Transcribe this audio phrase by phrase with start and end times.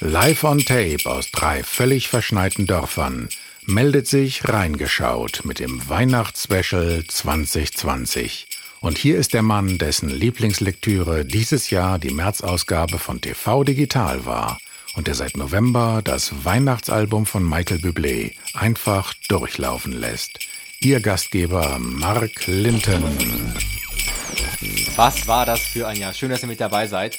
[0.00, 3.28] Live on Tape aus drei völlig verschneiten Dörfern
[3.64, 8.48] meldet sich Reingeschaut mit dem Weihnachtsspecial 2020.
[8.80, 14.58] Und hier ist der Mann, dessen Lieblingslektüre dieses Jahr die Märzausgabe von TV Digital war
[14.94, 20.40] und der seit November das Weihnachtsalbum von Michael Bublé einfach durchlaufen lässt.
[20.80, 23.04] Ihr Gastgeber Mark Linton.
[24.96, 26.12] Was war das für ein Jahr?
[26.12, 27.18] Schön, dass ihr mit dabei seid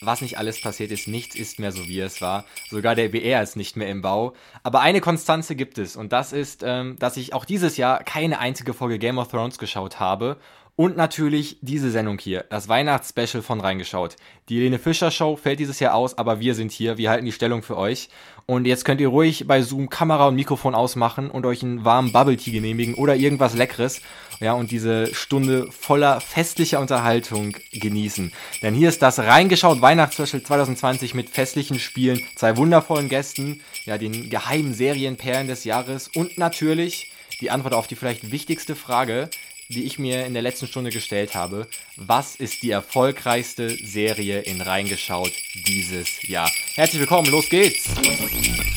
[0.00, 2.44] was nicht alles passiert ist, nichts ist mehr so, wie es war.
[2.70, 4.34] Sogar der BR ist nicht mehr im Bau.
[4.62, 8.38] Aber eine Konstanze gibt es und das ist, ähm, dass ich auch dieses Jahr keine
[8.38, 10.38] einzige Folge Game of Thrones geschaut habe
[10.78, 14.14] und natürlich diese Sendung hier, das Weihnachtsspecial von reingeschaut.
[14.48, 17.32] Die Helene Fischer Show fällt dieses Jahr aus, aber wir sind hier, wir halten die
[17.32, 18.10] Stellung für euch.
[18.50, 22.12] Und jetzt könnt ihr ruhig bei Zoom Kamera und Mikrofon ausmachen und euch einen warmen
[22.12, 24.00] Bubble Tea genehmigen oder irgendwas Leckeres.
[24.40, 28.32] Ja, und diese Stunde voller festlicher Unterhaltung genießen.
[28.62, 34.30] Denn hier ist das reingeschaut Weihnachtsspecial 2020 mit festlichen Spielen, zwei wundervollen Gästen, ja, den
[34.30, 37.12] geheimen Serienperlen des Jahres und natürlich
[37.42, 39.28] die Antwort auf die vielleicht wichtigste Frage,
[39.68, 41.66] die ich mir in der letzten Stunde gestellt habe.
[41.96, 45.32] Was ist die erfolgreichste Serie in Reingeschaut
[45.66, 46.50] dieses Jahr?
[46.74, 47.86] Herzlich willkommen, los geht's!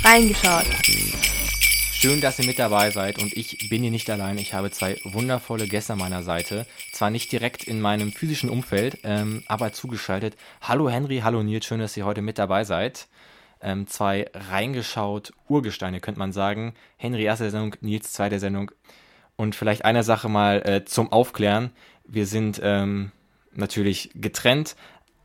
[0.03, 0.66] Reingeschaut.
[1.94, 4.38] Schön, dass ihr mit dabei seid und ich bin hier nicht allein.
[4.38, 6.66] Ich habe zwei wundervolle Gäste an meiner Seite.
[6.92, 10.36] Zwar nicht direkt in meinem physischen Umfeld, ähm, aber zugeschaltet.
[10.62, 13.08] Hallo Henry, hallo Nils, schön, dass ihr heute mit dabei seid.
[13.62, 16.73] Ähm, zwei reingeschaut Urgesteine, könnte man sagen.
[16.97, 18.72] Henry erste Sendung, Nils zweite Sendung.
[19.35, 21.71] Und vielleicht eine Sache mal äh, zum Aufklären.
[22.05, 23.11] Wir sind ähm,
[23.53, 24.75] natürlich getrennt.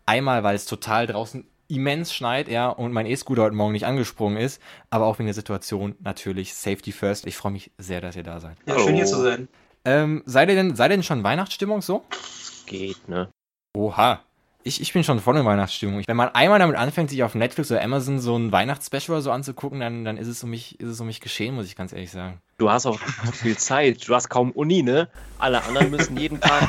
[0.07, 4.39] Einmal, weil es total draußen immens schneit, ja, und mein E-Scooter heute Morgen nicht angesprungen
[4.39, 7.27] ist, aber auch wegen der Situation natürlich Safety First.
[7.27, 8.57] Ich freue mich sehr, dass ihr da seid.
[8.67, 9.49] Ja, schön hier zu sein.
[9.85, 12.05] Ähm, seid ihr denn, seid ihr denn schon Weihnachtsstimmung so?
[12.11, 13.29] Es geht, ne?
[13.77, 14.23] Oha
[14.67, 16.03] ich, ich bin schon voll in Weihnachtsstimmung.
[16.07, 19.81] Wenn man einmal damit anfängt, sich auf Netflix oder Amazon so ein Weihnachtsspecial so anzugucken,
[19.81, 22.11] dann, dann ist, es um mich, ist es um mich geschehen, muss ich ganz ehrlich
[22.11, 22.41] sagen.
[22.59, 22.99] Du hast auch
[23.33, 24.09] viel Zeit.
[24.09, 25.09] Du hast kaum Uni, ne?
[25.39, 26.69] Alle anderen müssen jeden Tag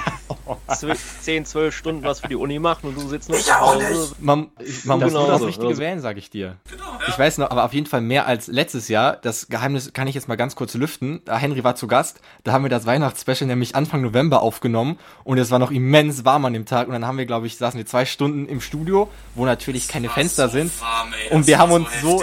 [1.21, 4.21] 10, 12 Stunden was für die Uni machen und du sitzt nur ich auch nicht.
[4.21, 4.49] Man,
[4.83, 5.81] man muss nur das Richtige also.
[5.81, 6.57] wählen, sag ich dir.
[6.69, 7.07] Genau, ja.
[7.07, 9.15] Ich weiß noch, aber auf jeden Fall mehr als letztes Jahr.
[9.15, 11.21] Das Geheimnis kann ich jetzt mal ganz kurz lüften.
[11.23, 12.19] Da Henry war zu Gast.
[12.43, 16.43] Da haben wir das Weihnachtsspecial nämlich Anfang November aufgenommen und es war noch immens warm
[16.43, 19.09] an dem Tag und dann haben wir, glaube ich, saßen wir zwei Stunden im Studio,
[19.35, 20.81] wo natürlich keine Fenster so sind.
[20.81, 22.21] Warm, ey, und wir haben uns so,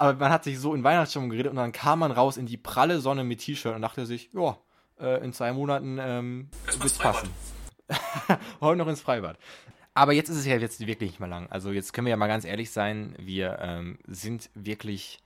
[0.00, 2.56] aber man hat sich so in Weihnachtsstimmung geredet und dann kam man raus in die
[2.56, 4.56] pralle Sonne mit T-Shirt und dachte sich, ja,
[4.98, 7.28] äh, in zwei Monaten ähm, wird's passen.
[8.62, 9.38] Heute noch ins Freibad.
[9.92, 11.48] Aber jetzt ist es ja jetzt wirklich nicht mehr lang.
[11.50, 15.18] Also jetzt können wir ja mal ganz ehrlich sein, wir ähm, sind wirklich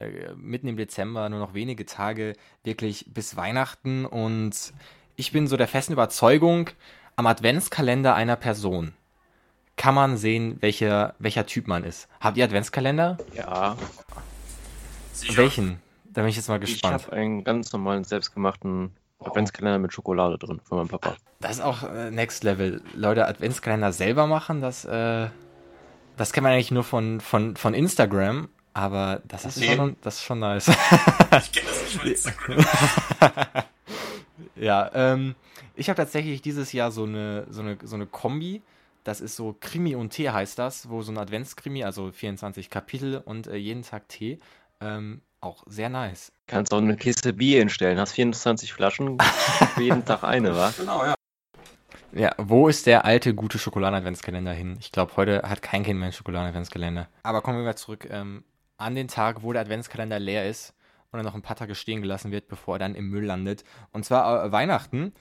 [0.00, 2.32] äh, mitten im Dezember, nur noch wenige Tage
[2.64, 4.72] wirklich bis Weihnachten und
[5.14, 6.70] ich bin so der festen Überzeugung,
[7.14, 8.94] am Adventskalender einer Person
[9.78, 12.08] kann man sehen, welcher, welcher Typ man ist.
[12.20, 13.16] Habt ihr Adventskalender?
[13.34, 13.76] Ja.
[15.12, 15.36] Sicher.
[15.38, 15.80] Welchen?
[16.12, 17.00] Da bin ich jetzt mal gespannt.
[17.00, 18.90] Ich habe einen ganz normalen, selbstgemachten
[19.20, 21.16] Adventskalender mit Schokolade drin von meinem Papa.
[21.40, 22.82] Das ist auch äh, Next Level.
[22.94, 25.28] Leute, Adventskalender selber machen, das, äh,
[26.16, 29.76] das kennt man eigentlich nur von, von, von Instagram, aber das ist, nee.
[29.76, 30.68] schon, das ist schon nice.
[30.68, 32.64] ich kenne das nicht von Instagram.
[34.56, 35.34] ja, ähm,
[35.76, 38.62] ich habe tatsächlich dieses Jahr so eine, so eine, so eine Kombi
[39.08, 43.16] das ist so Krimi und Tee heißt das, wo so ein Adventskrimi, also 24 Kapitel
[43.24, 44.38] und äh, jeden Tag Tee.
[44.80, 46.30] Ähm, auch sehr nice.
[46.46, 47.98] Kannst auch eine Kiste Bier hinstellen.
[47.98, 49.18] Hast 24 Flaschen,
[49.74, 50.72] für jeden Tag eine, wa?
[50.78, 51.14] Genau, ja.
[52.12, 54.76] Ja, wo ist der alte, gute Schokoladen-Adventskalender hin?
[54.80, 57.08] Ich glaube, heute hat kein Kind mehr einen Schokoladen-Adventskalender.
[57.22, 58.44] Aber kommen wir mal zurück ähm,
[58.76, 60.74] an den Tag, wo der Adventskalender leer ist
[61.10, 63.64] und dann noch ein paar Tage stehen gelassen wird, bevor er dann im Müll landet.
[63.92, 65.14] Und zwar äh, Weihnachten.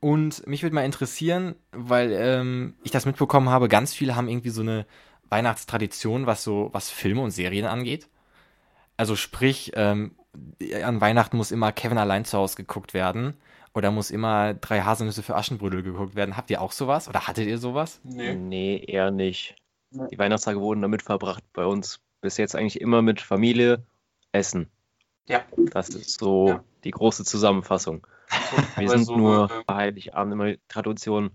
[0.00, 4.50] Und mich würde mal interessieren, weil ähm, ich das mitbekommen habe, ganz viele haben irgendwie
[4.50, 4.86] so eine
[5.28, 8.08] Weihnachtstradition, was so, was Filme und Serien angeht.
[8.96, 10.14] Also sprich, ähm,
[10.84, 13.34] an Weihnachten muss immer Kevin allein zu Hause geguckt werden.
[13.74, 16.36] Oder muss immer drei Haselnüsse für Aschenbrödel geguckt werden.
[16.36, 17.08] Habt ihr auch sowas?
[17.08, 18.00] Oder hattet ihr sowas?
[18.04, 19.56] Nee, nee eher nicht.
[19.90, 23.84] Die Weihnachtstage wurden damit verbracht bei uns bis jetzt eigentlich immer mit Familie,
[24.32, 24.70] Essen.
[25.28, 25.44] Ja.
[25.72, 26.64] Das ist so ja.
[26.84, 28.06] die große Zusammenfassung.
[28.76, 31.30] Wir sind so, nur äh, bei Heiligabend immer Tradition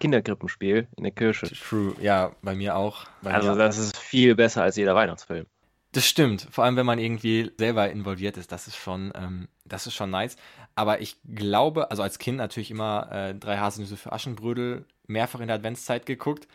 [0.00, 1.46] Kinderkrippenspiel in der Kirche.
[1.46, 3.06] True, ja, bei mir auch.
[3.22, 5.46] Bei also mir das ist viel besser als jeder Weihnachtsfilm.
[5.92, 9.86] Das stimmt, vor allem wenn man irgendwie selber involviert ist, das ist schon, ähm, das
[9.86, 10.36] ist schon nice.
[10.74, 15.46] Aber ich glaube, also als Kind natürlich immer äh, drei Haselnüsse für Aschenbrödel mehrfach in
[15.46, 16.48] der Adventszeit geguckt.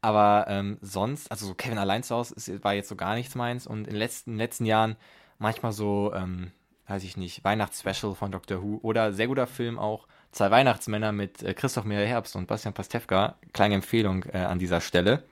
[0.00, 3.34] Aber ähm, sonst, also so Kevin allein zu Hause ist, war jetzt so gar nichts
[3.34, 3.66] meins.
[3.66, 4.96] Und in den letzten, in den letzten Jahren
[5.38, 6.52] manchmal so ähm,
[6.86, 10.06] weiß ich nicht, Weihnachtsspecial von Doctor Who oder sehr guter Film auch,
[10.36, 13.36] Zwei Weihnachtsmänner mit äh, Christoph Meyer Herbst und Bastian Pastewka.
[13.54, 15.24] Kleine Empfehlung äh, an dieser Stelle.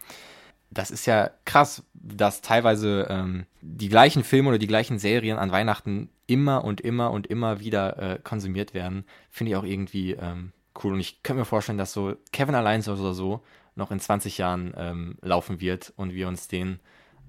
[0.70, 5.52] das ist ja krass, dass teilweise ähm, die gleichen Filme oder die gleichen Serien an
[5.52, 9.04] Weihnachten immer und immer und immer wieder äh, konsumiert werden.
[9.30, 10.52] Finde ich auch irgendwie ähm,
[10.82, 10.94] cool.
[10.94, 14.72] Und ich könnte mir vorstellen, dass so Kevin Alliance oder so noch in 20 Jahren
[14.74, 16.80] ähm, laufen wird und wir uns den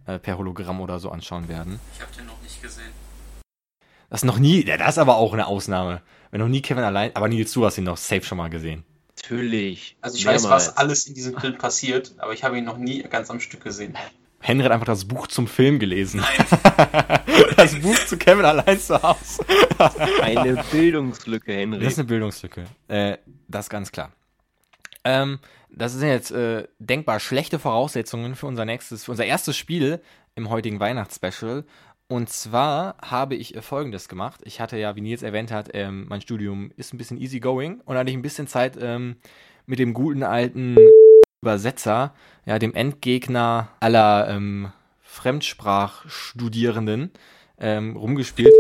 [0.06, 1.82] äh, per Hologramm oder so anschauen werden.
[1.94, 3.05] Ich habe den noch nicht gesehen.
[4.10, 6.02] Das noch nie, ja, das ist aber auch eine Ausnahme.
[6.32, 8.84] Wenn noch nie Kevin allein, aber Nils, du hast ihn noch safe schon mal gesehen.
[9.18, 9.98] Natürlich.
[10.02, 13.02] Also ich weiß, was alles in diesem Film passiert, aber ich habe ihn noch nie
[13.04, 13.98] ganz am Stück gesehen.
[14.40, 16.22] Henry hat einfach das Buch zum Film gelesen.
[16.22, 17.20] Nein.
[17.58, 19.44] das Buch zu Kevin allein zu Hause.
[20.22, 21.80] Eine Bildungslücke, Henry.
[21.80, 22.66] Das ist eine Bildungslücke.
[22.88, 23.18] Äh,
[23.48, 24.12] das ist ganz klar.
[25.04, 30.02] Ähm, das sind jetzt äh, denkbar schlechte Voraussetzungen für unser nächstes, für unser erstes Spiel
[30.36, 31.66] im heutigen Weihnachtsspecial.
[32.08, 34.42] Und zwar habe ich äh, folgendes gemacht.
[34.44, 37.98] Ich hatte ja, wie Nils erwähnt hat, ähm, mein Studium ist ein bisschen easygoing und
[37.98, 39.16] hatte ich ein bisschen Zeit ähm,
[39.66, 40.78] mit dem guten alten
[41.42, 42.14] Übersetzer,
[42.46, 44.72] ja, dem Endgegner aller ähm,
[45.02, 47.10] Fremdsprachstudierenden
[47.60, 48.54] ähm, rumgespielt.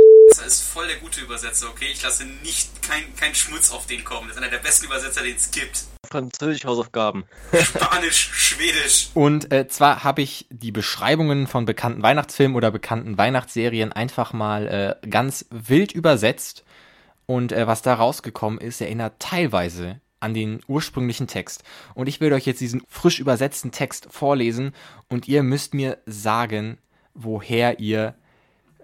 [0.45, 1.87] Ist voll der gute Übersetzer, okay?
[1.91, 4.27] Ich lasse nicht kein, kein Schmutz auf den kommen.
[4.27, 5.85] Das ist einer der besten Übersetzer, den es gibt.
[6.07, 7.25] Französisch Hausaufgaben.
[7.51, 9.09] Spanisch, Schwedisch.
[9.15, 14.99] Und äh, zwar habe ich die Beschreibungen von bekannten Weihnachtsfilmen oder bekannten Weihnachtsserien einfach mal
[15.03, 16.63] äh, ganz wild übersetzt.
[17.25, 21.63] Und äh, was da rausgekommen ist, erinnert teilweise an den ursprünglichen Text.
[21.95, 24.73] Und ich werde euch jetzt diesen frisch übersetzten Text vorlesen
[25.09, 26.77] und ihr müsst mir sagen,
[27.15, 28.15] woher ihr,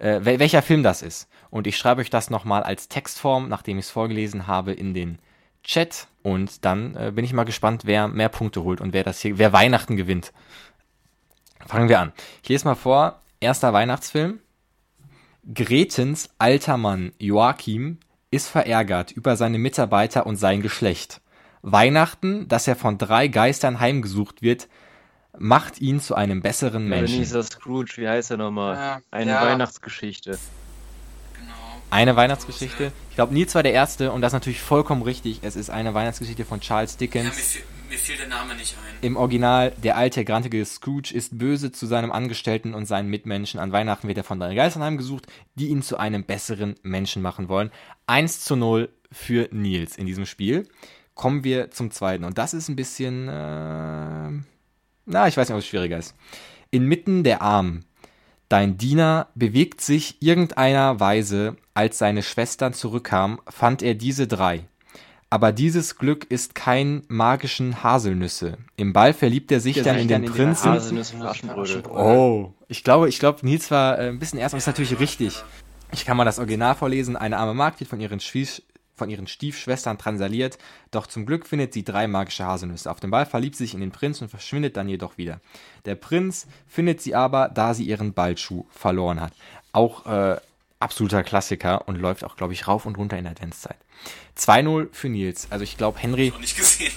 [0.02, 1.28] äh, wel welcher Film das ist.
[1.50, 5.20] Und ich schreibe euch das nochmal als Textform, nachdem ich es vorgelesen habe, in den
[5.64, 6.08] Chat.
[6.24, 9.38] Und dann äh, bin ich mal gespannt, wer mehr Punkte holt und wer das hier,
[9.38, 10.34] wer Weihnachten gewinnt.
[11.68, 12.14] Fangen wir an.
[12.42, 13.22] Ich lese mal vor.
[13.40, 14.40] Erster Weihnachtsfilm.
[15.54, 18.00] Gretens alter Mann Joachim
[18.30, 21.22] ist verärgert über seine Mitarbeiter und sein Geschlecht.
[21.64, 24.68] Weihnachten, dass er von drei Geistern heimgesucht wird,
[25.38, 27.16] macht ihn zu einem besseren Menschen.
[27.16, 28.76] Ebenezer Scrooge, wie heißt er nochmal?
[28.76, 29.42] Ja, Eine ja.
[29.46, 30.32] Weihnachtsgeschichte.
[31.34, 31.52] Genau.
[31.90, 32.92] Eine Weihnachtsgeschichte.
[33.10, 35.40] Ich glaube, Nils war der Erste und das ist natürlich vollkommen richtig.
[35.44, 37.26] Es ist eine Weihnachtsgeschichte von Charles Ja, Dickens.
[37.26, 38.98] mir, fiel, mir fiel der Name nicht ein.
[39.02, 43.60] Im Original, der alte, grantige Scrooge ist böse zu seinem Angestellten und seinen Mitmenschen.
[43.60, 47.50] An Weihnachten wird er von drei Geistern heimgesucht, die ihn zu einem besseren Menschen machen
[47.50, 47.72] wollen.
[48.08, 50.68] 1 zu 0 für Nils in diesem Spiel.
[51.16, 52.24] Kommen wir zum zweiten.
[52.24, 54.30] Und das ist ein bisschen, äh,
[55.12, 56.16] na, ich weiß nicht, ob es schwieriger ist.
[56.72, 57.86] Inmitten der Armen.
[58.50, 64.66] Dein Diener bewegt sich irgendeiner Weise, als seine Schwestern zurückkamen, fand er diese drei.
[65.30, 68.58] Aber dieses Glück ist kein magischen Haselnüsse.
[68.76, 70.74] Im Ball verliebt er sich dann in den Prinzen.
[70.74, 71.84] Und Aschenbrödel.
[71.90, 75.42] Oh, ich glaube, ich glaube, Nils war äh, ein bisschen erst, aber ist natürlich richtig.
[75.94, 77.16] Ich kann mal das Original vorlesen.
[77.16, 78.62] Eine arme Magd wird von ihren, Schwies
[79.02, 80.60] von ihren Stiefschwestern transaliert,
[80.92, 82.92] doch zum Glück findet sie drei magische Haselnüsse.
[82.92, 85.42] Auf dem Ball verliebt sie sich in den Prinz und verschwindet dann jedoch wieder.
[85.86, 89.34] Der Prinz findet sie aber, da sie ihren Ballschuh verloren hat.
[89.72, 90.38] Auch äh,
[90.80, 93.78] absoluter Klassiker und läuft auch, glaube ich, rauf und runter in der Adventszeit.
[94.38, 95.48] 2-0 für Nils.
[95.50, 96.92] Also ich glaube, Henry, Noch nicht gesehen.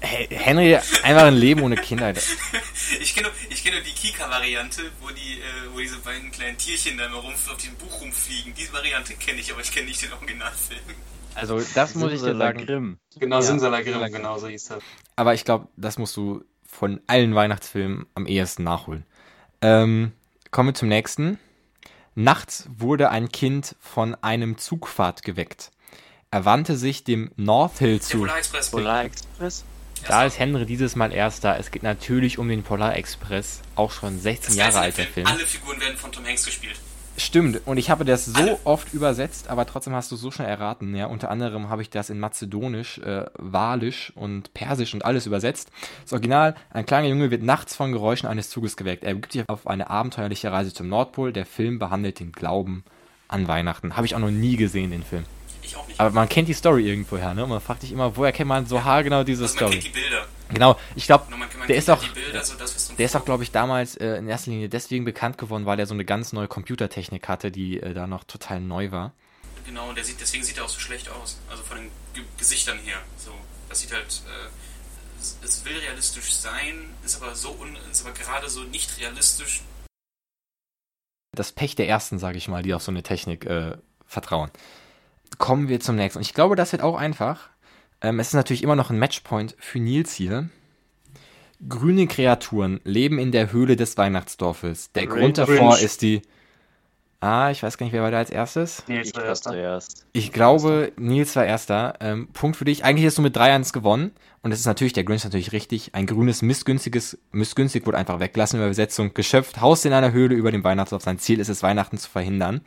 [0.00, 2.12] He- Henry, einfach ein Leben ohne Kinder.
[3.00, 6.58] Ich kenne nur, ich kenne nur die Kika-Variante, wo die, äh, wo diese beiden kleinen
[6.58, 8.52] Tierchen da immer rum, auf diesem Buch rumfliegen.
[8.54, 10.80] Diese Variante kenne ich, aber ich kenne nicht den Originalfilm.
[11.34, 12.64] Also das muss ich dir sagen.
[12.64, 12.98] Grimm.
[13.18, 14.82] Genau, Ja, Simsalagrim, genau so hieß das.
[15.16, 19.04] Aber ich glaube, das musst du von allen Weihnachtsfilmen am ehesten nachholen.
[19.60, 20.12] Ähm,
[20.50, 21.38] kommen wir zum nächsten.
[22.14, 25.70] Nachts wurde ein Kind von einem Zugfahrt geweckt.
[26.30, 28.18] Er wandte sich dem North Hill Der zu.
[28.18, 28.70] Polar Express.
[28.70, 29.64] Polar Express?
[30.06, 31.58] Da ist Henry dieses Mal erster.
[31.58, 33.62] Es geht natürlich um den Polar Express.
[33.74, 35.26] Auch schon 16 Das Jahre heißt, alt, der Film.
[35.26, 36.78] Alle Figuren werden von Tom Hanks gespielt.
[37.16, 40.48] Stimmt, und ich habe das so oft übersetzt, aber trotzdem hast du es so schnell
[40.48, 40.96] erraten.
[40.96, 45.70] Ja, unter anderem habe ich das in Mazedonisch, äh, Walisch und Persisch und alles übersetzt.
[46.02, 49.04] Das Original, ein kleiner Junge wird nachts von Geräuschen eines Zuges geweckt.
[49.04, 51.32] Er begibt sich auf eine abenteuerliche Reise zum Nordpol.
[51.32, 52.82] Der Film behandelt den Glauben
[53.28, 53.96] an Weihnachten.
[53.96, 55.24] Habe ich auch noch nie gesehen, den Film.
[55.62, 56.00] Ich auch nicht.
[56.00, 57.44] Aber man kennt die Story irgendwoher, ne?
[57.44, 59.80] Und man fragt sich immer, woher kennt man so haargenau diese also man Story?
[59.80, 60.26] kennt die Bilder.
[60.50, 61.26] Genau, ich glaube,
[61.68, 62.54] der ist auch, Bilder, so
[62.98, 65.86] der ist auch, glaube ich, damals äh, in erster Linie deswegen bekannt geworden, weil er
[65.86, 69.12] so eine ganz neue Computertechnik hatte, die äh, da noch total neu war.
[69.64, 71.38] Genau, und der sieht, deswegen sieht er auch so schlecht aus.
[71.48, 72.98] Also von den Ge Gesichtern her.
[73.16, 73.30] So,
[73.68, 74.04] das sieht halt.
[74.04, 74.48] Äh,
[75.18, 79.62] es, es will realistisch sein, ist aber so un, ist aber gerade so nicht realistisch.
[81.32, 84.50] Das Pech der Ersten, sage ich mal, die auf so eine Technik äh, vertrauen.
[85.38, 86.18] Kommen wir zum nächsten.
[86.18, 87.48] Und ich glaube, das wird auch einfach.
[88.04, 90.50] Ähm, es ist natürlich immer noch ein Matchpoint für Nils hier.
[91.66, 94.92] Grüne Kreaturen leben in der Höhle des Weihnachtsdorfes.
[94.92, 95.20] Der Grinch.
[95.20, 95.82] Grund davor Grinch.
[95.82, 96.20] ist die.
[97.20, 98.86] Ah, ich weiß gar nicht, wer war da als erstes?
[98.86, 100.04] Nils ich war zuerst.
[100.12, 101.94] Ich glaube, Nils war erster.
[102.00, 102.84] Ähm, Punkt für dich.
[102.84, 104.12] Eigentlich hast du mit 3-1 gewonnen.
[104.42, 105.94] Und das ist natürlich, der Grinch ist natürlich richtig.
[105.94, 109.14] Ein grünes, missgünstiges, missgünstig wurde einfach weggelassen in der Übersetzung.
[109.14, 111.00] Geschöpft, Haus in einer Höhle über dem Weihnachtshof.
[111.00, 112.60] Sein Ziel ist es, Weihnachten zu verhindern.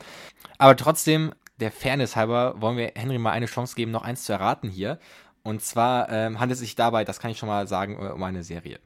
[0.58, 1.30] Aber trotzdem,
[1.60, 4.98] der Fairness halber, wollen wir Henry mal eine Chance geben, noch eins zu erraten hier.
[5.42, 8.42] Und zwar ähm, handelt es sich dabei, das kann ich schon mal sagen, um eine
[8.42, 8.80] Serie.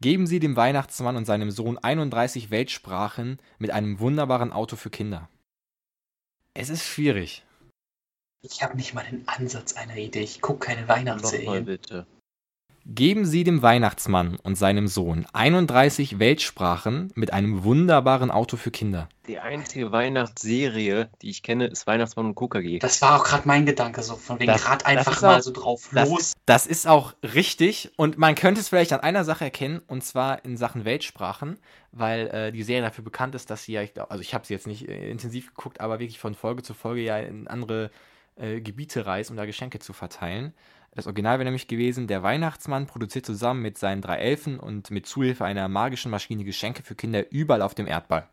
[0.00, 5.28] Geben Sie dem Weihnachtsmann und seinem Sohn 31 Weltsprachen mit einem wunderbaren Auto für Kinder.
[6.54, 7.44] Es ist schwierig.
[8.42, 10.22] Ich habe nicht mal den Ansatz einer Idee.
[10.22, 11.46] Ich gucke keine Weihnachtsserien.
[11.46, 12.06] Nochmal bitte.
[12.90, 19.10] Geben Sie dem Weihnachtsmann und seinem Sohn 31 Weltsprachen mit einem wunderbaren Auto für Kinder.
[19.26, 22.78] Die einzige Weihnachtsserie, die ich kenne, ist Weihnachtsmann und KKG.
[22.78, 25.90] Das war auch gerade mein Gedanke, so von wegen gerade einfach mal auch, so drauf
[25.92, 26.32] das, los.
[26.46, 30.42] Das ist auch richtig und man könnte es vielleicht an einer Sache erkennen und zwar
[30.46, 31.58] in Sachen Weltsprachen,
[31.92, 34.46] weil äh, die Serie dafür bekannt ist, dass sie ja, ich glaub, also ich habe
[34.46, 37.90] sie jetzt nicht äh, intensiv geguckt, aber wirklich von Folge zu Folge ja in andere
[38.36, 40.54] äh, Gebiete reist, um da Geschenke zu verteilen.
[40.98, 45.06] Das Original wäre nämlich gewesen, der Weihnachtsmann produziert zusammen mit seinen drei Elfen und mit
[45.06, 48.28] Zuhilfe einer magischen Maschine Geschenke für Kinder überall auf dem Erdball.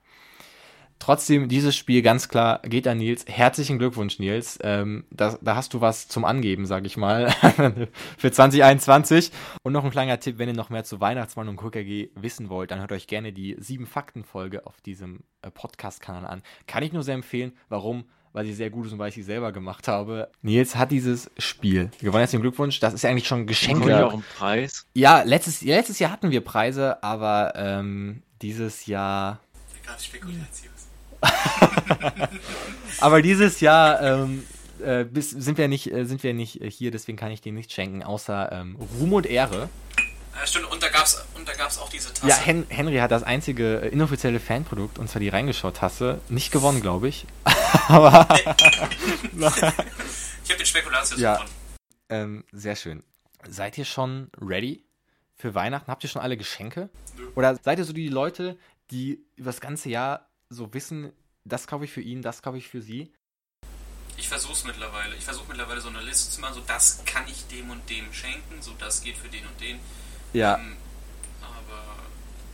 [0.97, 3.25] Trotzdem, dieses Spiel ganz klar geht an Nils.
[3.27, 4.57] Herzlichen Glückwunsch, Nils.
[4.63, 7.29] Ähm, da, da, hast du was zum Angeben, sag ich mal,
[8.17, 9.29] für 2021.
[9.61, 12.71] Und noch ein kleiner Tipp, wenn ihr noch mehr zu Weihnachtsmann und KKG wissen wollt,
[12.71, 16.41] dann hört euch gerne die sieben Fakten-Folge auf diesem äh, Podcast-Kanal an.
[16.65, 17.51] Kann ich nur sehr empfehlen.
[17.69, 18.05] Warum?
[18.35, 20.27] Weil sie sehr gut ist und weil ich sie selber gemacht habe.
[20.41, 22.19] Nils hat dieses Spiel gewonnen.
[22.19, 22.81] Herzlichen Glückwunsch.
[22.81, 23.89] Das ist ja eigentlich schon Geschenke.
[23.89, 24.85] Ja auch einen Preis.
[24.93, 29.39] Ja, letztes, letztes Jahr hatten wir Preise, aber ähm, dieses Jahr.
[32.99, 34.43] aber dieses Jahr ähm,
[34.83, 37.73] äh, bis, sind wir nicht, äh, sind wir nicht hier, deswegen kann ich dir nichts
[37.73, 39.69] schenken, außer ähm, Ruhm und Ehre.
[40.35, 42.27] Ja, stimmt, und da gab es auch diese Tasse.
[42.27, 46.81] Ja, Hen Henry hat das einzige äh, inoffizielle Fanprodukt, und zwar die Reingeschaut-Tasse, nicht gewonnen,
[46.81, 47.25] glaube ich.
[47.87, 48.27] Aber.
[48.31, 51.35] ich habe den Spekulatius ja.
[51.35, 51.51] gewonnen.
[52.09, 53.03] Ähm, sehr schön.
[53.47, 54.83] Seid ihr schon ready
[55.35, 55.89] für Weihnachten?
[55.89, 56.89] Habt ihr schon alle Geschenke?
[57.17, 57.27] Nö.
[57.35, 58.57] Oder seid ihr so die Leute,
[58.91, 61.13] die über das ganze Jahr so wissen,
[61.45, 63.13] das kaufe ich für ihn, das kaufe ich für sie?
[64.17, 65.15] Ich versuche es mittlerweile.
[65.15, 68.11] Ich versuche mittlerweile so eine Liste zu machen, so das kann ich dem und dem
[68.13, 69.79] schenken, so das geht für den und den.
[70.35, 70.57] Ja.
[70.57, 70.75] Ähm,
[71.41, 71.81] aber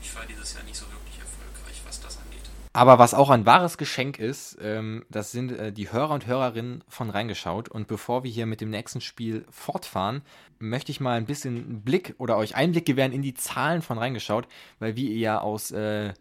[0.01, 2.41] ich war dieses Jahr nicht so wirklich erfolgreich, was das angeht.
[2.73, 6.83] Aber was auch ein wahres Geschenk ist, ähm, das sind äh, die Hörer und Hörerinnen
[6.87, 7.69] von Reingeschaut.
[7.69, 10.21] Und bevor wir hier mit dem nächsten Spiel fortfahren,
[10.59, 14.47] möchte ich mal ein bisschen Blick oder euch Einblick gewähren in die Zahlen von Reingeschaut,
[14.77, 16.13] weil wie ihr ja aus äh,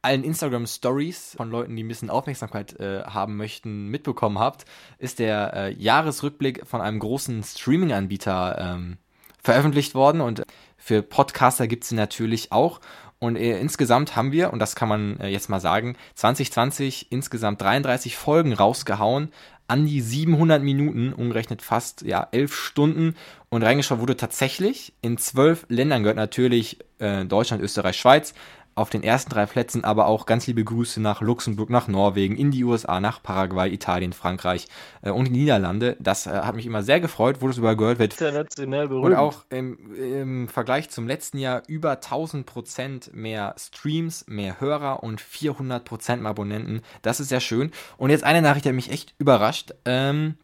[0.00, 4.64] allen Instagram Stories von Leuten, die ein bisschen Aufmerksamkeit äh, haben möchten, mitbekommen habt,
[4.96, 8.96] ist der äh, Jahresrückblick von einem großen Streaming-Anbieter ähm,
[9.42, 10.42] veröffentlicht worden und
[10.76, 12.80] für Podcaster gibt es sie natürlich auch.
[13.18, 17.62] Und äh, insgesamt haben wir, und das kann man äh, jetzt mal sagen, 2020 insgesamt
[17.62, 19.30] 33 Folgen rausgehauen,
[19.68, 23.14] an die 700 Minuten, umgerechnet fast ja 11 Stunden.
[23.48, 28.34] Und reingeschaut wurde tatsächlich in zwölf Ländern, gehört natürlich äh, Deutschland, Österreich, Schweiz,
[28.74, 32.50] auf den ersten drei Plätzen aber auch ganz liebe Grüße nach Luxemburg, nach Norwegen, in
[32.50, 34.68] die USA, nach Paraguay, Italien, Frankreich
[35.02, 35.96] äh, und die Niederlande.
[36.00, 38.12] Das äh, hat mich immer sehr gefreut, wo das sogar gehört wird.
[38.12, 39.06] International berühmt.
[39.06, 45.02] Und auch im, im Vergleich zum letzten Jahr über 1000 Prozent mehr Streams, mehr Hörer
[45.02, 46.82] und 400 Prozent mehr Abonnenten.
[47.02, 47.70] Das ist sehr schön.
[47.98, 49.74] Und jetzt eine Nachricht, die hat mich echt überrascht.
[49.84, 50.36] Ähm,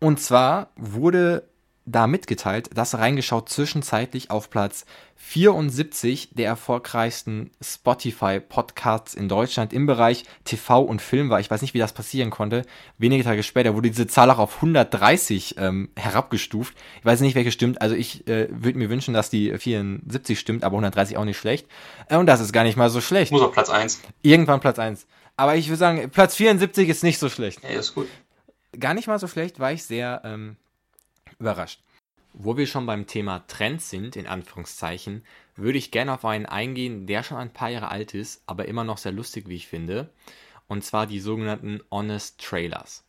[0.00, 1.47] und zwar wurde
[1.90, 4.84] da mitgeteilt, dass reingeschaut zwischenzeitlich auf Platz
[5.16, 11.40] 74 der erfolgreichsten Spotify-Podcasts in Deutschland im Bereich TV und Film war.
[11.40, 12.62] Ich weiß nicht, wie das passieren konnte.
[12.98, 16.74] Wenige Tage später wurde diese Zahl auch auf 130 ähm, herabgestuft.
[17.00, 17.82] Ich weiß nicht, welche stimmt.
[17.82, 21.66] Also ich äh, würde mir wünschen, dass die 74 stimmt, aber 130 auch nicht schlecht.
[22.08, 23.32] Äh, und das ist gar nicht mal so schlecht.
[23.32, 24.00] Muss auf Platz 1.
[24.22, 25.06] Irgendwann Platz 1.
[25.36, 27.62] Aber ich würde sagen, Platz 74 ist nicht so schlecht.
[27.62, 28.08] Ja, ist gut.
[28.78, 30.56] Gar nicht mal so schlecht, war ich sehr ähm,
[31.38, 31.80] überrascht.
[32.32, 35.24] Wo wir schon beim Thema Trends sind, in Anführungszeichen,
[35.56, 38.84] würde ich gerne auf einen eingehen, der schon ein paar Jahre alt ist, aber immer
[38.84, 40.10] noch sehr lustig, wie ich finde.
[40.68, 43.04] Und zwar die sogenannten Honest Trailers.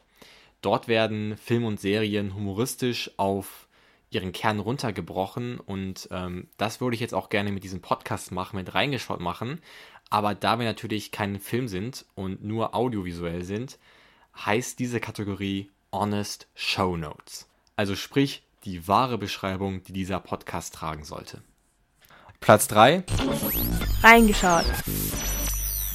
[0.61, 3.67] Dort werden Film und Serien humoristisch auf
[4.09, 8.55] ihren Kern runtergebrochen und ähm, das würde ich jetzt auch gerne mit diesem Podcast machen,
[8.55, 9.61] mit reingeschaut machen.
[10.09, 13.77] Aber da wir natürlich kein Film sind und nur audiovisuell sind,
[14.35, 17.47] heißt diese Kategorie Honest Show Notes.
[17.79, 21.41] Also sprich die wahre Beschreibung, die dieser Podcast tragen sollte.
[22.41, 23.05] Platz 3.
[24.03, 24.65] Reingeschaut.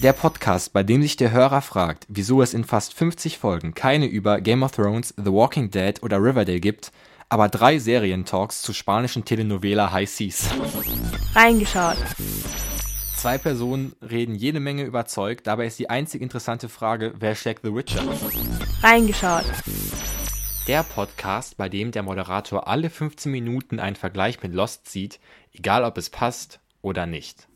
[0.02, 4.06] Der Podcast, bei dem sich der Hörer fragt, wieso es in fast 50 Folgen keine
[4.06, 6.90] über Game of Thrones, The Walking Dead oder Riverdale gibt,
[7.28, 10.48] aber drei Serientalks zu spanischen Telenovela High Seas.
[11.34, 11.98] Reingeschaut.
[13.14, 17.74] Zwei Personen reden jede Menge überzeugt, dabei ist die einzig interessante Frage, wer schlägt The
[17.74, 18.04] Witcher?
[18.82, 19.44] Reingeschaut.
[20.66, 25.20] Der Podcast, bei dem der Moderator alle 15 Minuten einen Vergleich mit Lost zieht,
[25.52, 27.46] egal ob es passt oder nicht.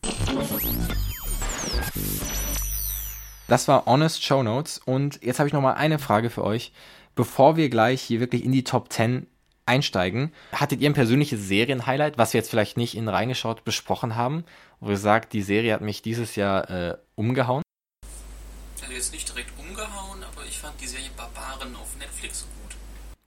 [3.47, 6.71] Das war Honest Show Notes und jetzt habe ich noch mal eine Frage für euch,
[7.15, 9.27] bevor wir gleich hier wirklich in die Top 10
[9.65, 10.35] einsteigen.
[10.53, 14.45] Hattet ihr ein persönliches Serienhighlight, was wir jetzt vielleicht nicht in reingeschaut besprochen haben,
[14.81, 17.63] wo ihr sagt, die Serie hat mich dieses Jahr äh, umgehauen?
[18.83, 22.68] Also jetzt nicht direkt umgehauen, aber ich fand die Serie Barbaren auf Netflix gut.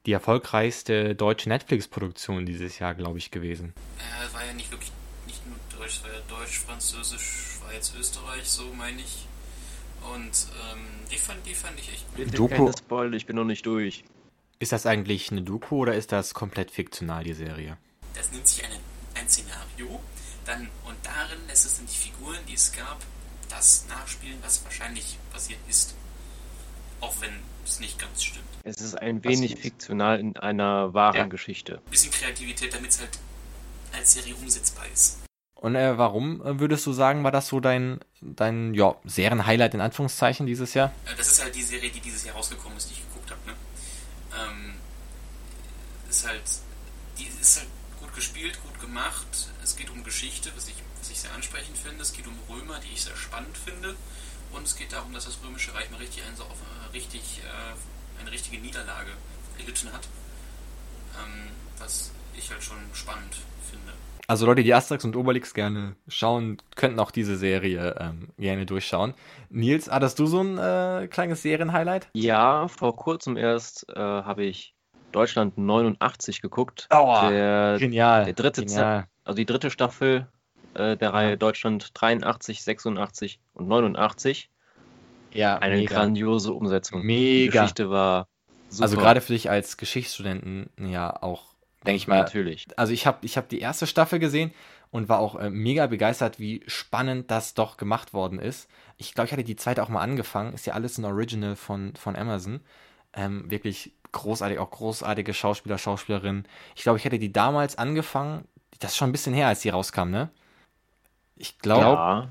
[0.08, 3.74] Die erfolgreichste deutsche Netflix-Produktion dieses Jahr, glaube ich, gewesen.
[4.00, 4.92] Äh, war ja nicht wirklich,
[5.28, 9.28] nicht nur Deutsch, es war ja Deutsch, Französisch, Schweiz, Österreich, so meine ich.
[10.12, 10.80] Und ähm,
[11.12, 12.16] die, fand, die fand ich echt gut.
[12.18, 14.04] Bitte Doku- keine Spoil, ich bin noch nicht durch.
[14.58, 17.78] Ist das eigentlich eine Doku oder ist das komplett fiktional, die Serie?
[18.16, 18.80] Das nimmt sich eine,
[19.14, 20.00] ein Szenario,
[20.46, 23.00] dann und darin lässt es dann die Figuren, die es gab,
[23.50, 25.94] das nachspielen, was wahrscheinlich passiert ist.
[27.00, 28.46] Auch wenn es nicht ganz stimmt.
[28.64, 31.26] Es ist ein wenig fiktional in einer wahren Ja.
[31.26, 31.78] Geschichte.
[31.86, 33.18] Ein bisschen Kreativität, damit es halt
[33.94, 35.20] als Serie umsetzbar ist.
[35.56, 39.82] Und äh, warum äh, würdest du sagen, war das so dein, dein ja, Serienhighlight in
[39.82, 40.92] Anführungszeichen dieses Jahr?
[41.06, 43.42] Äh, Das ist halt die Serie, die dieses Jahr rausgekommen ist, die ich geguckt habe.
[43.46, 43.54] Ne?
[44.34, 44.74] Ähm,
[46.10, 46.42] ist halt,
[47.18, 47.68] die ist halt
[48.00, 49.28] gut gespielt, gut gemacht.
[49.64, 52.02] Es geht um Geschichte, was ich, was ich sehr ansprechend finde.
[52.02, 53.96] Es geht um Römer, die ich sehr spannend finde.
[54.54, 57.42] Und es geht darum, dass das Römische Reich mal richtig, ein, so auf, äh, richtig
[57.44, 59.12] äh, eine richtige Niederlage
[59.58, 60.08] erlitten hat.
[61.22, 63.36] Ähm, was ich halt schon spannend
[63.70, 63.94] finde.
[64.28, 69.14] Also Leute, die Asterix und Obelix gerne schauen, könnten auch diese Serie ähm, gerne durchschauen.
[69.50, 72.08] Nils, hattest du so ein äh, kleines Serienhighlight?
[72.14, 74.74] Ja, vor kurzem erst äh, habe ich
[75.12, 76.88] Deutschland 89 geguckt.
[76.90, 78.26] Aua, der, Genial.
[78.26, 79.08] der dritte Genial.
[79.26, 80.28] also die dritte Staffel
[80.74, 84.50] äh, der Reihe Deutschland 83, 86 und 89.
[85.34, 85.96] Ja, Eine mega.
[85.96, 87.02] grandiose Umsetzung.
[87.02, 87.62] Die Mega.
[87.62, 88.28] Geschichte war
[88.70, 88.84] super.
[88.84, 91.54] Also gerade für dich als Geschichtsstudenten ja auch,
[91.86, 92.68] denke ich mal, Natürlich.
[92.78, 94.52] also ich habe ich hab die erste Staffel gesehen
[94.92, 98.68] und war auch äh, mega begeistert, wie spannend das doch gemacht worden ist.
[98.98, 100.54] Ich glaube, ich hatte die zweite auch mal angefangen.
[100.54, 102.60] Ist ja alles ein Original von, von Amazon.
[103.14, 106.46] Ähm, wirklich großartig, auch großartige Schauspieler, Schauspielerinnen.
[106.76, 108.46] Ich glaube, ich hätte die damals angefangen.
[108.80, 110.30] Das ist schon ein bisschen her, als die rauskam, ne?
[111.36, 112.30] Ich glaube, Ja,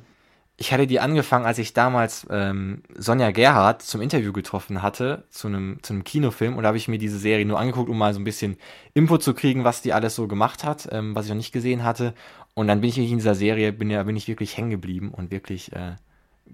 [0.61, 5.49] ich hatte die angefangen, als ich damals ähm, Sonja Gerhardt zum Interview getroffen hatte, zu
[5.49, 6.55] einem, zu einem Kinofilm.
[6.55, 8.59] Und da habe ich mir diese Serie nur angeguckt, um mal so ein bisschen
[8.93, 11.83] Input zu kriegen, was die alles so gemacht hat, ähm, was ich noch nicht gesehen
[11.83, 12.13] hatte.
[12.53, 15.31] Und dann bin ich in dieser Serie, bin, ja, bin ich wirklich hängen geblieben und
[15.31, 15.97] wirklich äh,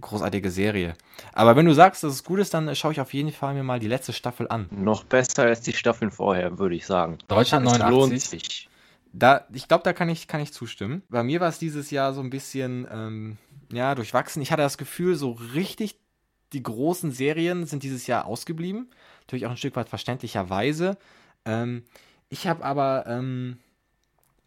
[0.00, 0.94] großartige Serie.
[1.32, 3.64] Aber wenn du sagst, dass es gut ist, dann schaue ich auf jeden Fall mir
[3.64, 4.68] mal die letzte Staffel an.
[4.70, 7.18] noch besser als die Staffeln vorher, würde ich sagen.
[7.26, 8.68] Deutschland Es 89.
[9.18, 11.02] Da, ich glaube, da kann ich, kann ich zustimmen.
[11.08, 13.38] Bei mir war es dieses Jahr so ein bisschen, ähm,
[13.72, 14.42] ja, durchwachsen.
[14.42, 15.98] Ich hatte das Gefühl, so richtig
[16.52, 18.90] die großen Serien sind dieses Jahr ausgeblieben.
[19.22, 20.98] Natürlich auch ein Stück weit verständlicherweise.
[21.46, 21.84] Ähm,
[22.28, 23.58] ich habe aber, ähm,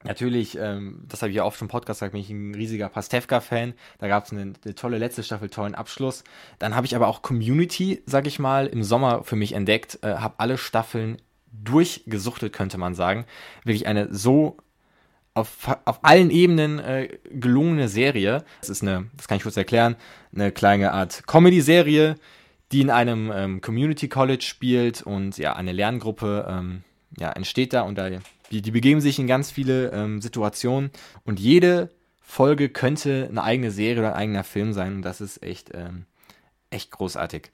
[0.04, 2.90] natürlich, ähm, das habe ich ja oft schon im Podcast gesagt, bin ich ein riesiger
[2.90, 3.74] Pastewka-Fan.
[3.98, 6.24] Da gab es eine, eine tolle letzte Staffel, tollen Abschluss.
[6.60, 10.00] Dann habe ich aber auch Community, sag ich mal, im Sommer für mich entdeckt.
[10.04, 11.18] Äh, habe alle Staffeln
[11.52, 13.26] durchgesuchtet, könnte man sagen.
[13.64, 14.58] Wirklich eine so
[15.34, 18.44] auf, auf allen Ebenen äh, gelungene Serie.
[18.62, 19.96] Das ist eine, das kann ich kurz erklären,
[20.34, 22.16] eine kleine Art Comedy-Serie,
[22.72, 26.84] die in einem ähm, Community College spielt und ja, eine Lerngruppe ähm,
[27.18, 28.10] ja, entsteht da und da,
[28.52, 30.92] die, die begeben sich in ganz viele ähm, Situationen
[31.24, 31.90] und jede
[32.22, 36.06] Folge könnte eine eigene Serie oder ein eigener Film sein und das ist echt, ähm,
[36.70, 37.52] echt großartig.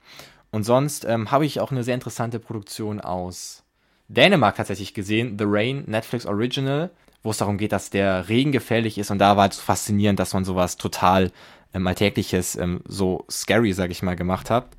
[0.52, 3.65] Und sonst ähm, habe ich auch eine sehr interessante Produktion aus
[4.08, 6.92] Dänemark tatsächlich gesehen, The Rain, Netflix Original,
[7.24, 10.34] wo es darum geht, dass der Regen gefährlich ist und da war es faszinierend, dass
[10.34, 11.32] man sowas total
[11.74, 14.70] ähm, Alltägliches, ähm, so scary, sag ich mal, gemacht hat.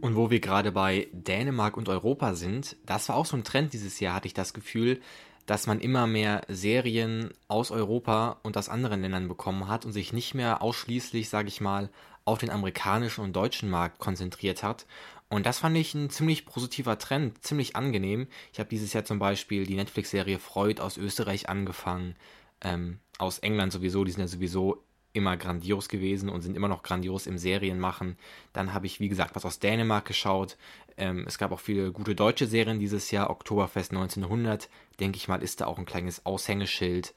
[0.00, 3.72] Und wo wir gerade bei Dänemark und Europa sind, das war auch so ein Trend
[3.72, 5.00] dieses Jahr, hatte ich das Gefühl,
[5.46, 10.12] dass man immer mehr Serien aus Europa und aus anderen Ländern bekommen hat und sich
[10.12, 11.88] nicht mehr ausschließlich, sage ich mal,
[12.26, 14.84] auf den amerikanischen und deutschen Markt konzentriert hat.
[15.28, 18.28] Und das fand ich ein ziemlich positiver Trend, ziemlich angenehm.
[18.52, 22.16] Ich habe dieses Jahr zum Beispiel die Netflix-Serie Freud aus Österreich angefangen,
[22.62, 26.82] ähm, aus England sowieso, die sind ja sowieso immer grandios gewesen und sind immer noch
[26.82, 28.16] grandios im Serienmachen.
[28.52, 30.56] Dann habe ich, wie gesagt, was aus Dänemark geschaut.
[30.96, 33.30] Ähm, es gab auch viele gute deutsche Serien dieses Jahr.
[33.30, 34.68] Oktoberfest 1900,
[35.00, 37.14] denke ich mal, ist da auch ein kleines Aushängeschild.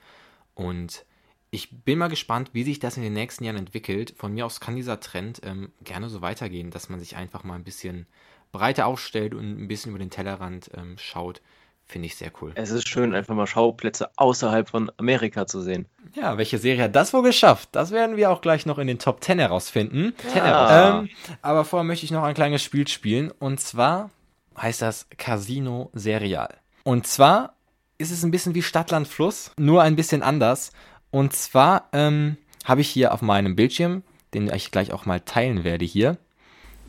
[0.55, 1.05] Und
[1.51, 4.13] ich bin mal gespannt, wie sich das in den nächsten Jahren entwickelt.
[4.17, 7.55] Von mir aus kann dieser Trend ähm, gerne so weitergehen, dass man sich einfach mal
[7.55, 8.07] ein bisschen
[8.53, 11.41] breiter aufstellt und ein bisschen über den Tellerrand ähm, schaut.
[11.85, 12.53] Finde ich sehr cool.
[12.55, 15.87] Es ist schön, einfach mal Schauplätze außerhalb von Amerika zu sehen.
[16.15, 17.67] Ja, welche Serie hat das wohl geschafft?
[17.73, 20.13] Das werden wir auch gleich noch in den Top 10 herausfinden.
[20.33, 20.99] Ja.
[20.99, 21.09] Ähm,
[21.41, 23.29] aber vorher möchte ich noch ein kleines Spiel spielen.
[23.29, 24.09] Und zwar
[24.57, 26.55] heißt das Casino Serial.
[26.85, 27.55] Und zwar
[27.97, 30.71] ist es ein bisschen wie Stadtland Fluss, nur ein bisschen anders.
[31.11, 35.63] Und zwar ähm, habe ich hier auf meinem Bildschirm, den ich gleich auch mal teilen
[35.63, 36.17] werde hier.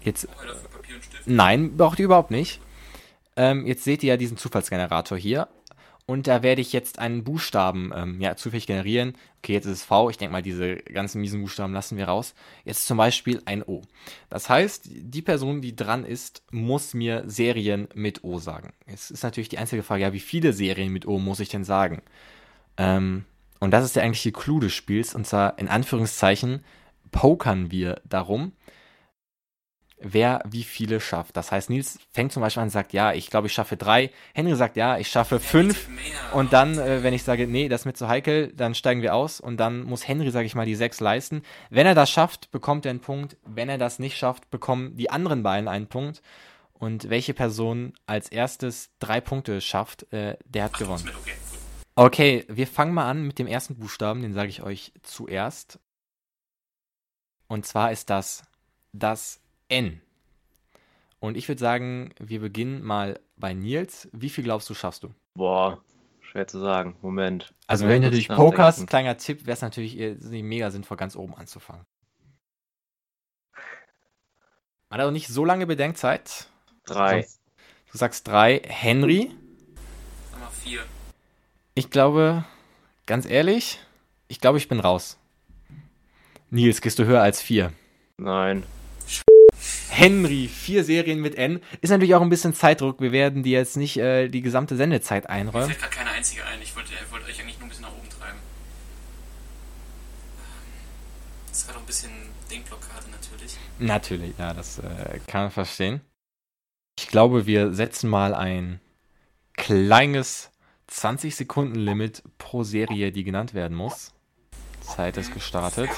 [0.03, 0.29] Jetzt?
[1.27, 2.61] Nein, braucht ihr überhaupt nicht.
[3.37, 5.49] Ähm, jetzt seht ihr ja diesen Zufallsgenerator hier.
[6.05, 9.15] Und da werde ich jetzt einen Buchstaben ähm, ja, zufällig generieren.
[9.39, 10.11] Okay, jetzt ist es V.
[10.11, 12.35] Ich denke mal, diese ganzen miesen Buchstaben lassen wir raus.
[12.65, 13.83] Jetzt zum Beispiel ein O.
[14.29, 18.73] Das heißt, die Person, die dran ist, muss mir Serien mit O sagen.
[18.87, 21.65] Jetzt ist natürlich die einzige Frage, ja, wie viele Serien mit O muss ich denn
[21.65, 22.03] sagen?
[22.77, 23.25] Ähm,
[23.63, 25.15] und das ist der eigentliche Clou des Spiels.
[25.15, 26.65] Und zwar in Anführungszeichen
[27.13, 28.55] pokern wir darum,
[30.01, 31.37] wer wie viele schafft.
[31.37, 34.11] Das heißt, Nils fängt zum Beispiel an und sagt, ja, ich glaube, ich schaffe drei.
[34.35, 35.89] Henry sagt, ja, ich schaffe fünf.
[36.33, 39.15] Und dann, äh, wenn ich sage, nee, das ist mir zu heikel, dann steigen wir
[39.15, 41.43] aus und dann muss Henry, sage ich mal, die sechs leisten.
[41.71, 43.37] Wenn er das schafft, bekommt er einen Punkt.
[43.47, 46.21] Wenn er das nicht schafft, bekommen die anderen beiden einen Punkt.
[46.73, 51.09] Und welche Person als erstes drei Punkte schafft, äh, der hat Ach, gewonnen.
[51.21, 51.35] Okay.
[51.95, 55.79] Okay, wir fangen mal an mit dem ersten Buchstaben, den sage ich euch zuerst.
[57.49, 58.45] Und zwar ist das
[58.93, 60.01] das N.
[61.19, 64.09] Und ich würde sagen, wir beginnen mal bei Nils.
[64.13, 65.15] Wie viel glaubst du, schaffst du?
[65.35, 65.83] Boah,
[66.21, 66.97] schwer zu sagen.
[67.03, 67.55] Moment.
[67.67, 71.15] Also, wenn du natürlich pokerst, kleiner Tipp, wäre es natürlich äh, nicht mega sinnvoll, ganz
[71.15, 71.85] oben anzufangen.
[74.91, 76.49] Hat auch nicht so lange Bedenkzeit.
[76.85, 77.27] Drei.
[77.91, 78.61] Du sagst drei.
[78.65, 79.31] Henry,
[80.31, 80.81] Sag mal vier.
[81.75, 82.45] Ich glaube,
[83.07, 83.79] ganz ehrlich,
[84.29, 85.19] ich glaube, ich bin raus.
[86.51, 87.73] Nils, gehst du höher als vier?
[88.19, 88.65] Nein.
[89.89, 91.61] Henry, vier Serien mit N.
[91.81, 93.01] Ist natürlich auch ein bisschen Zeitdruck.
[93.01, 95.69] Wir werden dir jetzt nicht äh, die gesamte Sendezeit Mir einräumen.
[95.69, 96.61] fällt gerade keine einzige ein.
[96.63, 98.39] Ich wollte, wollte euch eigentlich nur ein bisschen nach oben treiben.
[101.49, 102.11] Das war doch ein bisschen
[102.51, 103.57] Denkblockade natürlich.
[103.79, 106.01] Natürlich, ja, das äh, kann man verstehen.
[106.99, 108.81] Ich glaube, wir setzen mal ein
[109.57, 110.52] kleines
[110.93, 114.13] 20 Sekunden Limit pro Serie, die genannt werden muss.
[114.83, 115.89] Zeit ist gestartet.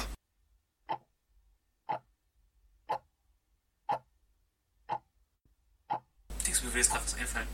[6.46, 7.48] Denkst du, mir will jetzt gerade was einfallen?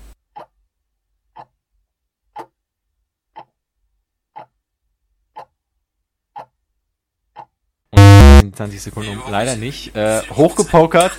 [7.92, 9.30] Und in 20 Sekunden um.
[9.30, 9.96] leider nicht.
[9.96, 11.14] Äh, hochgepokert.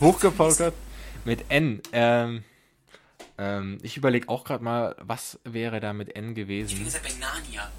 [0.00, 0.74] Hochgepokert
[1.24, 1.82] mit N.
[1.92, 2.44] Ähm,
[3.38, 6.84] ähm, ich überlege auch gerade mal, was wäre da mit N Ich bin gewesen?
[6.84, 7.70] jetzt bei Narnia.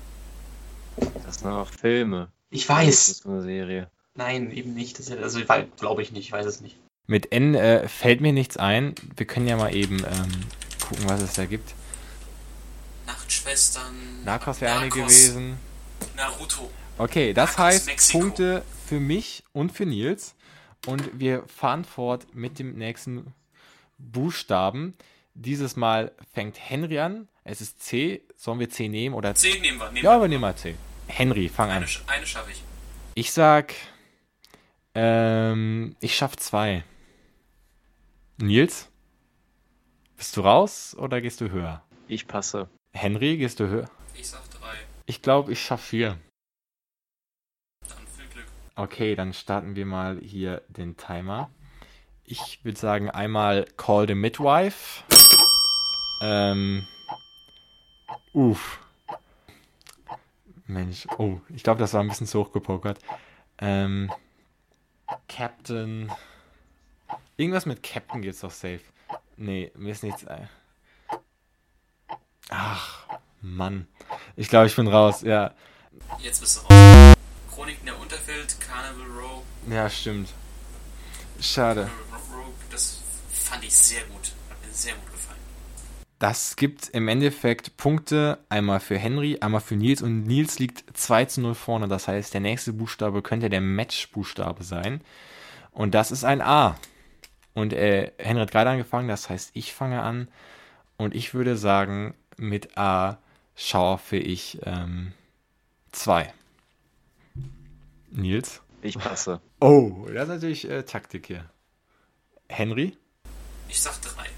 [1.26, 2.30] Das sind auch Filme.
[2.50, 3.10] Ich Das weiß.
[3.10, 3.90] ist eine Serie.
[4.16, 4.98] Nein, eben nicht.
[5.00, 5.42] Das ist, also
[5.78, 6.78] glaube ich nicht, ich weiß es nicht.
[7.08, 8.96] Mit N äh, fällt mir nichts ein.
[9.16, 10.32] Wir können ja mal eben ähm,
[10.88, 11.74] gucken, was es da gibt.
[13.06, 14.24] Nachtschwestern.
[14.24, 15.58] Narcos wäre eine gewesen.
[16.16, 16.70] Naruto.
[16.98, 18.20] Okay, das Narcos heißt Mexiko.
[18.20, 20.34] Punkte für mich und für Nils.
[20.88, 23.34] Und wir fahren fort mit dem nächsten
[23.98, 24.94] Buchstaben.
[25.36, 27.28] Dieses Mal fängt Henry an.
[27.44, 28.24] Es ist C.
[28.36, 29.92] Sollen wir C nehmen oder Zehn nehmen wir.
[29.92, 30.22] Nehmen Ja, wir.
[30.22, 30.76] wir nehmen mal C.
[31.08, 31.78] Henry, fang an.
[31.78, 32.64] Eine, sch- eine schaffe ich.
[33.16, 33.74] Ich sag,
[34.96, 36.84] ähm, ich schaff zwei.
[38.38, 38.90] Nils?
[40.18, 41.84] Bist du raus oder gehst du höher?
[42.08, 42.70] Ich passe.
[42.94, 43.90] Henry, gehst du höher?
[44.14, 44.74] Ich sag drei.
[45.06, 46.18] Ich glaube, ich schaff vier.
[47.88, 48.46] Dann viel Glück.
[48.76, 51.50] Okay, dann starten wir mal hier den Timer.
[52.24, 55.04] Ich würde sagen, einmal Call the Midwife.
[56.22, 56.88] Ähm.
[58.34, 58.80] Uff.
[60.68, 63.00] Mensch, oh, ich glaube, das war ein bisschen zu hoch gepokert.
[63.60, 64.12] Ähm.
[65.28, 66.12] Captain.
[67.38, 68.82] Irgendwas mit Captain geht's doch safe.
[69.38, 70.26] Nee, mir ist nichts.
[70.26, 70.50] ein-
[72.50, 73.06] Ach,
[73.42, 73.88] Mann.
[74.36, 75.54] Ich glaube, ich bin raus, ja.
[76.20, 77.16] Jetzt bist du raus.
[77.54, 79.44] Chroniken der Unterwelt, Carnival Row.
[79.70, 80.30] Ja, stimmt.
[81.40, 81.90] Schade.
[82.10, 83.00] Carnival Row, das
[83.32, 84.32] fand ich sehr gut.
[84.50, 85.40] Hat mir sehr gut gefallen.
[86.20, 91.26] Das gibt im Endeffekt Punkte einmal für Henry, einmal für Nils und Nils liegt 2
[91.26, 91.88] zu 0 vorne.
[91.88, 95.02] Das heißt, der nächste Buchstabe könnte der Match-Buchstabe sein.
[95.72, 96.78] Und das ist ein A.
[97.54, 100.30] Und äh, Henry hat gerade angefangen, das heißt, ich fange an.
[100.98, 103.18] Und ich würde sagen, mit A
[103.56, 104.60] schaufe ich
[105.92, 106.34] 2.
[108.12, 108.62] Nils?
[108.82, 109.42] Ich passe.
[109.60, 111.50] Oh, das ist natürlich äh, Taktik hier.
[112.48, 112.96] Henry?
[113.68, 114.35] Ich sag drei.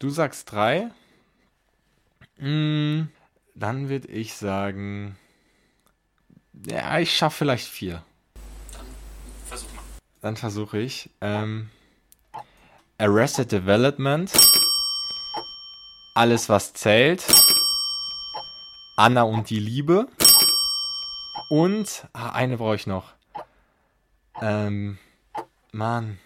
[0.00, 0.90] Du sagst drei.
[2.38, 3.02] Mm,
[3.54, 5.18] dann würde ich sagen.
[6.66, 8.02] Ja, ich schaffe vielleicht vier.
[8.72, 8.86] Dann
[9.46, 9.82] versuch mal.
[10.22, 11.10] Dann versuche ich.
[11.20, 11.68] Ähm,
[12.96, 14.32] Arrested Development.
[16.14, 17.22] Alles, was zählt.
[18.96, 20.08] Anna und die Liebe.
[21.50, 23.12] Und, ah, eine brauche ich noch.
[24.40, 24.98] Ähm,
[25.72, 26.18] Mann.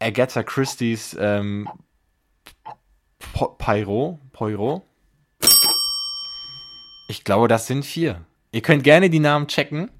[0.00, 1.68] Agatha Christie's ähm,
[3.58, 4.18] Pyro.
[4.32, 4.82] Pyro.
[7.08, 8.24] Ich glaube, das sind vier.
[8.52, 9.90] Ihr könnt gerne die Namen checken,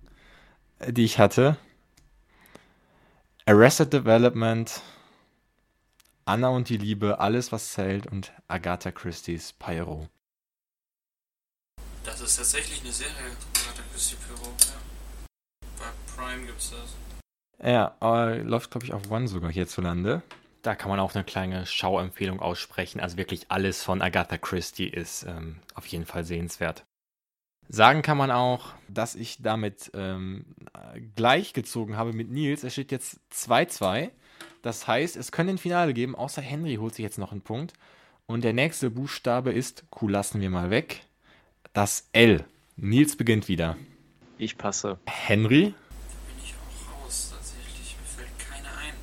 [0.86, 1.56] die ich hatte.
[3.46, 4.80] Arrested Development,
[6.24, 10.08] Anna und die Liebe, Alles, was zählt und Agatha Christie's Pyro.
[12.04, 14.50] Das ist tatsächlich eine Serie, Agatha Christie Pyro.
[14.60, 14.76] Ja.
[15.78, 17.09] Bei Prime gibt's das.
[17.62, 20.22] Ja, aber läuft, glaube ich, auf One sogar hierzulande.
[20.62, 23.00] Da kann man auch eine kleine Schauempfehlung aussprechen.
[23.00, 26.84] Also wirklich alles von Agatha Christie ist ähm, auf jeden Fall sehenswert.
[27.68, 30.44] Sagen kann man auch, dass ich damit ähm,
[31.14, 32.64] gleichgezogen habe mit Nils.
[32.64, 34.10] Es steht jetzt 2-2.
[34.62, 37.72] Das heißt, es könnte ein Finale geben, außer Henry holt sich jetzt noch einen Punkt.
[38.26, 41.02] Und der nächste Buchstabe ist, Q lassen wir mal weg,
[41.72, 42.44] das L.
[42.76, 43.76] Nils beginnt wieder.
[44.38, 44.98] Ich passe.
[45.06, 45.62] Henry?
[45.62, 47.96] Da bin ich auch raus, tatsächlich.
[47.98, 48.94] Mir fällt keiner ein.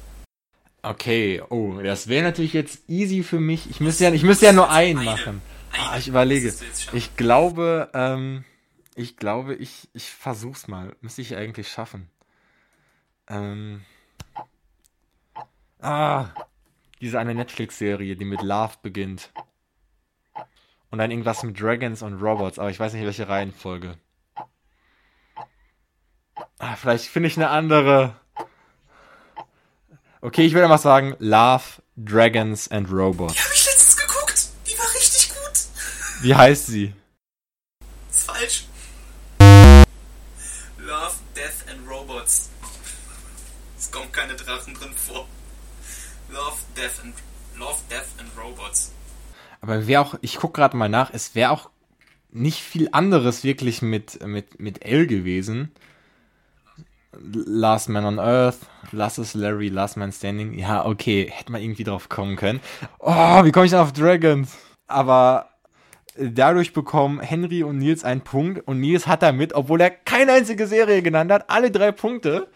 [0.89, 3.69] Okay, oh, das wäre natürlich jetzt easy für mich.
[3.69, 5.41] Ich müsste ja, ich müsste ja nur einen machen.
[5.77, 6.53] Ah, ich überlege.
[6.93, 8.45] Ich glaube, ähm,
[8.95, 10.95] ich glaube, ich, ich versuch's mal.
[11.01, 12.09] Müsste ich eigentlich schaffen.
[13.27, 13.81] Ähm.
[15.81, 16.29] Ah,
[17.01, 19.31] diese eine Netflix-Serie, die mit Love beginnt.
[20.89, 23.97] Und dann irgendwas mit Dragons und Robots, aber ich weiß nicht, welche Reihenfolge.
[26.59, 28.15] Ah, vielleicht finde ich eine andere.
[30.27, 31.63] Okay, ich würde mal sagen Love,
[31.95, 33.33] Dragons and Robots.
[33.33, 34.47] Die habe ich letztens geguckt.
[34.69, 36.21] Die war richtig gut.
[36.21, 36.93] Wie heißt sie?
[38.09, 38.65] Ist falsch.
[40.79, 42.49] Love, Death and Robots.
[43.77, 45.29] Es kommen keine Drachen drin vor.
[46.29, 47.13] Love, Death and
[47.57, 48.91] Love, Death and Robots.
[49.61, 51.69] Aber wäre auch, ich gucke gerade mal nach, es wäre auch
[52.31, 55.71] nicht viel anderes wirklich mit, mit, mit L gewesen.
[57.21, 58.59] Last Man on Earth,
[58.91, 60.57] Last is Larry, Last Man Standing.
[60.57, 62.59] Ja, okay, hätte man irgendwie drauf kommen können.
[62.99, 64.57] Oh, wie komme ich denn auf Dragons?
[64.87, 65.49] Aber
[66.17, 70.67] dadurch bekommen Henry und Nils einen Punkt und Nils hat damit, obwohl er keine einzige
[70.67, 72.47] Serie genannt hat, alle drei Punkte.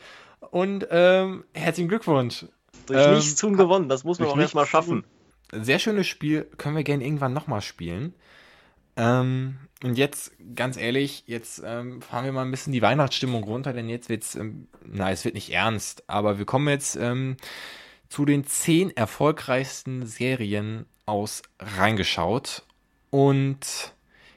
[0.51, 2.45] Und ähm, herzlichen Glückwunsch.
[2.87, 5.03] Durch Ähm, nichts tun gewonnen, das muss man auch erstmal schaffen.
[5.51, 8.13] Sehr schönes Spiel, können wir gerne irgendwann nochmal spielen.
[9.01, 13.73] Ähm, und jetzt, ganz ehrlich, jetzt ähm, fahren wir mal ein bisschen die Weihnachtsstimmung runter,
[13.73, 17.35] denn jetzt wird's, ähm, na, es wird nicht ernst, aber wir kommen jetzt ähm,
[18.09, 22.63] zu den zehn erfolgreichsten Serien aus reingeschaut.
[23.09, 23.95] Und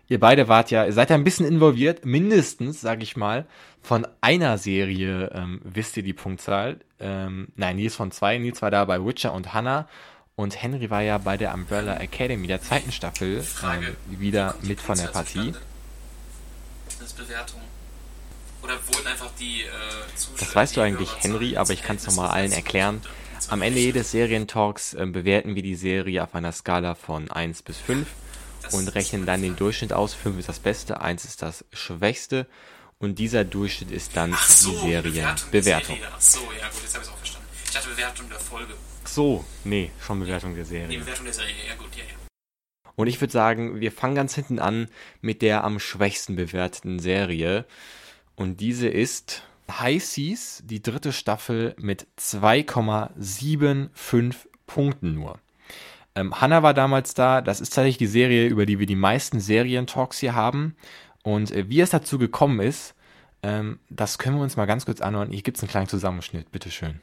[0.08, 3.46] ihr beide wart ja, seid ja ein bisschen involviert, mindestens, sage ich mal,
[3.82, 6.80] von einer Serie ähm, wisst ihr die Punktzahl.
[6.98, 9.88] Ähm, nein, Nils von zwei, Nils war da bei Witcher und Hannah.
[10.36, 13.96] Und Henry war ja bei der Umbrella Academy der zweiten Staffel Frage.
[14.10, 15.52] ähm, wieder mit von der Partie.
[16.98, 17.60] Das ist Bewertung.
[18.62, 19.68] Oder wurden einfach die äh.
[20.38, 23.00] Das weißt du eigentlich, Henry, aber ich kann es nochmal allen erklären.
[23.48, 27.76] Am Ende jedes Serientalks ähm, bewerten wir die Serie auf einer Skala von 1 bis
[27.78, 28.08] 5
[28.62, 30.14] Das und rechnen dann den Durchschnitt aus.
[30.14, 32.46] 5 ist das Beste, 1 ist das Schwächste
[32.98, 35.50] und dieser Durchschnitt ist dann so, die Serie Bewertung.
[35.50, 35.98] Bewertung.
[36.00, 36.08] Der Serie.
[36.16, 37.48] Ach so, ja gut, jetzt habe ich es auch verstanden.
[37.66, 38.74] Ich dachte Bewertung der Folge.
[39.14, 40.98] So, nee, schon Bewertung der Die Serie.
[40.98, 42.16] Bewertung der Serie, ja gut, ja, ja.
[42.96, 44.88] Und ich würde sagen, wir fangen ganz hinten an
[45.20, 47.64] mit der am schwächsten bewerteten Serie.
[48.34, 54.34] Und diese ist High Seas, die dritte Staffel mit 2,75
[54.66, 55.38] Punkten nur.
[56.16, 57.40] Ähm, Hannah war damals da.
[57.40, 60.74] Das ist tatsächlich die Serie, über die wir die meisten Serientalks hier haben.
[61.22, 62.96] Und äh, wie es dazu gekommen ist,
[63.44, 65.30] ähm, das können wir uns mal ganz kurz anhören.
[65.30, 66.50] Hier gibt es einen kleinen Zusammenschnitt.
[66.50, 67.00] Bitteschön.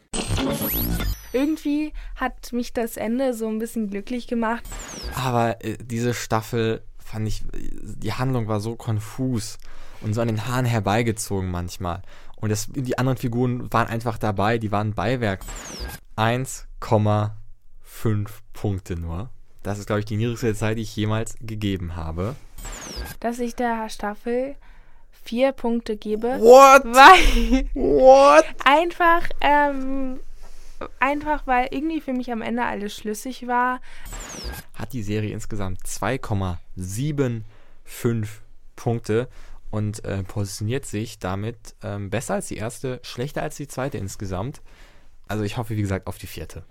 [1.34, 4.64] Irgendwie hat mich das Ende so ein bisschen glücklich gemacht.
[5.16, 9.58] Aber äh, diese Staffel fand ich, die Handlung war so konfus
[10.02, 12.02] und so an den Haaren herbeigezogen manchmal.
[12.36, 15.42] Und das, die anderen Figuren waren einfach dabei, die waren Beiwerk.
[16.18, 17.32] 1,5
[18.54, 19.30] Punkte nur.
[19.64, 22.36] Das ist, glaube ich, die niedrigste Zeit, die ich jemals gegeben habe.
[23.20, 24.56] dass ich der Staffel
[25.24, 26.84] vier Punkte gebe, What?
[26.86, 28.46] weil What?
[28.66, 30.20] einfach, ähm,
[31.00, 33.82] einfach weil irgendwie für mich am Ende alles schlüssig war.
[34.74, 37.44] Hat die Serie insgesamt 2,75
[38.76, 39.28] Punkte
[39.70, 44.62] und äh, positioniert sich damit ähm, besser als die erste, schlechter als die zweite insgesamt.
[45.28, 46.66] Also ich hoffe, wie gesagt, auf die vierte.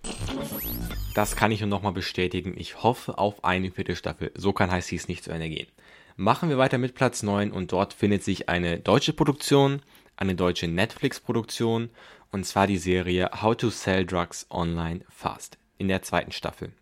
[1.14, 2.55] Das kann ich nur nochmal bestätigen.
[2.59, 4.33] Ich hoffe auf eine vierte Staffel.
[4.37, 5.68] So kann High Seas nicht zu Ende gehen.
[6.16, 9.81] Machen wir weiter mit Platz 9 und dort findet sich eine deutsche Produktion,
[10.16, 11.88] eine deutsche Netflix-Produktion
[12.33, 15.59] und zwar die Serie How to Sell Drugs Online Fast.
[15.79, 16.73] in der zweiten Staffel.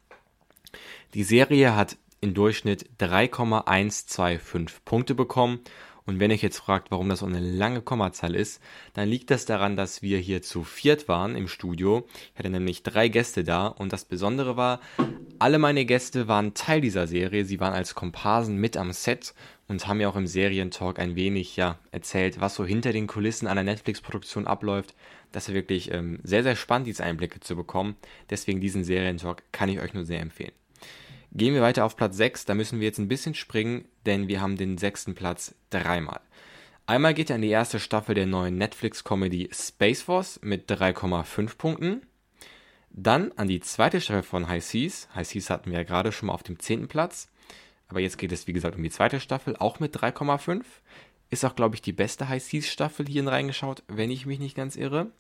[1.15, 5.61] Die Serie hat im Durchschnitt 3,125 Punkte bekommen.
[6.05, 8.63] Und wenn ihr jetzt fragt, warum das so eine lange Kommazahl ist,
[8.95, 12.09] dann liegt das daran, dass wir hier zu viert waren im Studio.
[12.33, 14.81] Ich hatte nämlich drei Gäste da und das Besondere war,
[15.39, 17.45] alle meine Gäste waren Teil dieser Serie.
[17.45, 19.35] Sie waren als Komparsen mit am Set
[19.69, 23.47] und haben mir auch im Serientalk ein wenig ja, erzählt, was so hinter den Kulissen
[23.47, 24.95] einer Netflix-Produktion abläuft.
[25.33, 27.97] Das ist wirklich ähm, sehr, sehr spannend, diese Einblicke zu bekommen.
[28.31, 30.53] Deswegen diesen Serientalk kann ich euch nur sehr empfehlen.
[31.33, 34.41] Gehen wir weiter auf Platz 6, da müssen wir jetzt ein bisschen springen, denn wir
[34.41, 36.21] haben den sechsten Platz dreimal.
[36.87, 42.03] Einmal geht er in die erste Staffel der neuen Netflix-Comedy Space Force mit 3,5 Punkten.
[42.88, 45.07] Dann an die zweite Staffel von High Seas.
[45.14, 47.29] High Seas hatten wir ja gerade schon mal auf dem zehnten Platz.
[47.88, 50.62] Aber jetzt geht es, wie gesagt, um die zweite Staffel, auch mit 3,5.
[51.31, 54.57] Ist auch, glaube ich, die beste High Seas Staffel hierhin reingeschaut, wenn ich mich nicht
[54.57, 55.11] ganz irre.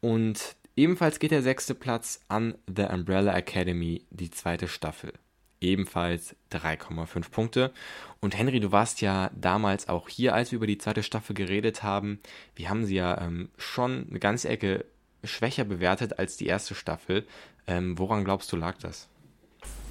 [0.00, 5.12] Und Ebenfalls geht der sechste Platz an The Umbrella Academy, die zweite Staffel.
[5.60, 7.72] Ebenfalls 3,5 Punkte.
[8.20, 11.82] Und Henry, du warst ja damals auch hier, als wir über die zweite Staffel geredet
[11.82, 12.20] haben.
[12.56, 14.86] Wir haben sie ja ähm, schon eine ganze Ecke
[15.22, 17.26] schwächer bewertet als die erste Staffel.
[17.66, 19.08] Ähm, woran glaubst du, lag das?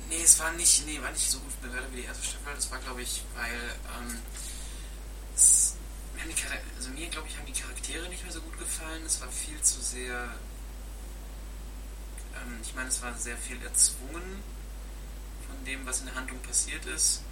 [0.09, 2.53] Nee, es war nicht, nee, war nicht so gut bewertet wie die erste Staffel.
[2.55, 3.53] Das war, glaube ich, weil
[4.01, 4.17] ähm,
[5.41, 5.75] es,
[6.77, 9.03] also mir, glaube ich, haben die Charaktere nicht mehr so gut gefallen.
[9.05, 10.29] Es war viel zu sehr
[12.41, 14.43] ähm, ich meine, es war sehr viel erzwungen
[15.47, 17.23] von dem, was in der Handlung passiert ist.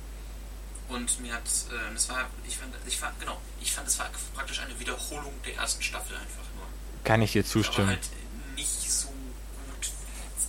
[0.88, 4.10] Und mir hat, äh, es war, ich fand, ich fand, genau, ich fand, es war
[4.34, 6.66] praktisch eine Wiederholung der ersten Staffel einfach nur.
[7.04, 7.90] Kann ich dir zustimmen.
[7.90, 8.10] Aber halt
[8.56, 9.92] nicht so gut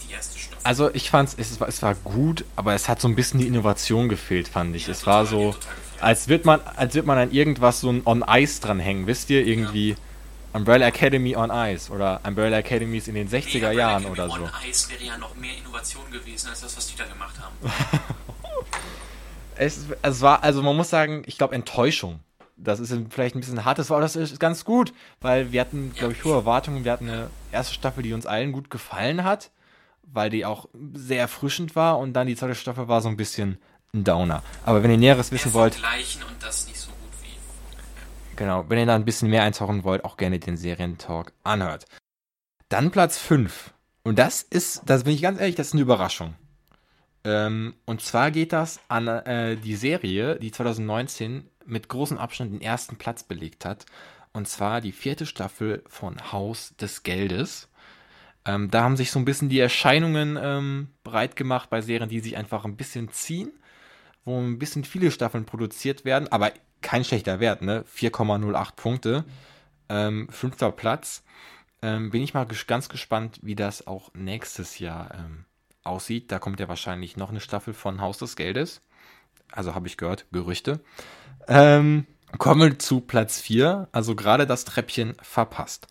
[0.01, 0.61] wie die erste Staffel.
[0.65, 3.47] Also ich fand es, war, es war gut, aber es hat so ein bisschen die
[3.47, 4.87] Innovation gefehlt, fand ich.
[4.87, 5.57] Ja, es total, war so,
[6.01, 9.47] als wird man, als wird man an irgendwas so ein On Ice dranhängen, wisst ihr,
[9.47, 9.91] irgendwie.
[9.91, 9.97] Ja
[10.53, 14.35] Umbrella Academy on Ice oder Umbrella Academies in den 60er nee, Jahren oder so.
[14.35, 17.55] On Ice wäre ja noch mehr Innovation gewesen als das, was die da gemacht haben.
[19.57, 22.21] es, es war, also man muss sagen, ich glaube Enttäuschung.
[22.57, 26.13] Das ist vielleicht ein bisschen hartes Wort, das ist ganz gut, weil wir hatten, glaube
[26.13, 26.85] ich, hohe Erwartungen.
[26.85, 29.51] Wir hatten eine erste Staffel, die uns allen gut gefallen hat,
[30.03, 33.59] weil die auch sehr erfrischend war und dann die zweite Staffel war so ein bisschen
[33.95, 34.43] ein Downer.
[34.65, 35.77] Aber wenn ihr Näheres wissen wollt.
[35.77, 35.83] Und
[36.43, 36.91] das nicht so
[38.41, 41.85] Genau, wenn ihr da ein bisschen mehr eintauchen wollt, auch gerne den Serientalk anhört.
[42.71, 43.75] Dann Platz 5.
[44.03, 46.35] Und das ist, das bin ich ganz ehrlich, das ist eine Überraschung.
[47.23, 52.63] Ähm, und zwar geht das an äh, die Serie, die 2019 mit großem Abstand den
[52.63, 53.85] ersten Platz belegt hat.
[54.33, 57.69] Und zwar die vierte Staffel von Haus des Geldes.
[58.47, 62.21] Ähm, da haben sich so ein bisschen die Erscheinungen ähm, breit gemacht bei Serien, die
[62.21, 63.53] sich einfach ein bisschen ziehen,
[64.25, 66.53] wo ein bisschen viele Staffeln produziert werden, aber
[66.83, 67.85] kein schlechter Wert, ne?
[67.95, 69.25] 4,08 Punkte.
[69.89, 71.25] Ähm, fünfter Platz.
[71.83, 75.45] Ähm, bin ich mal ges ganz gespannt, wie das auch nächstes Jahr ähm,
[75.83, 76.31] aussieht.
[76.31, 78.83] Da kommt ja wahrscheinlich noch eine Staffel von Haus des Geldes.
[79.51, 80.81] Also habe ich gehört, Gerüchte.
[81.49, 82.07] Ähm,
[82.39, 85.89] kommen zu Platz 4, also gerade das Treppchen verpasst.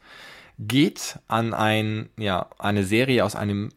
[0.58, 3.70] Geht an ein, ja, eine Serie aus einem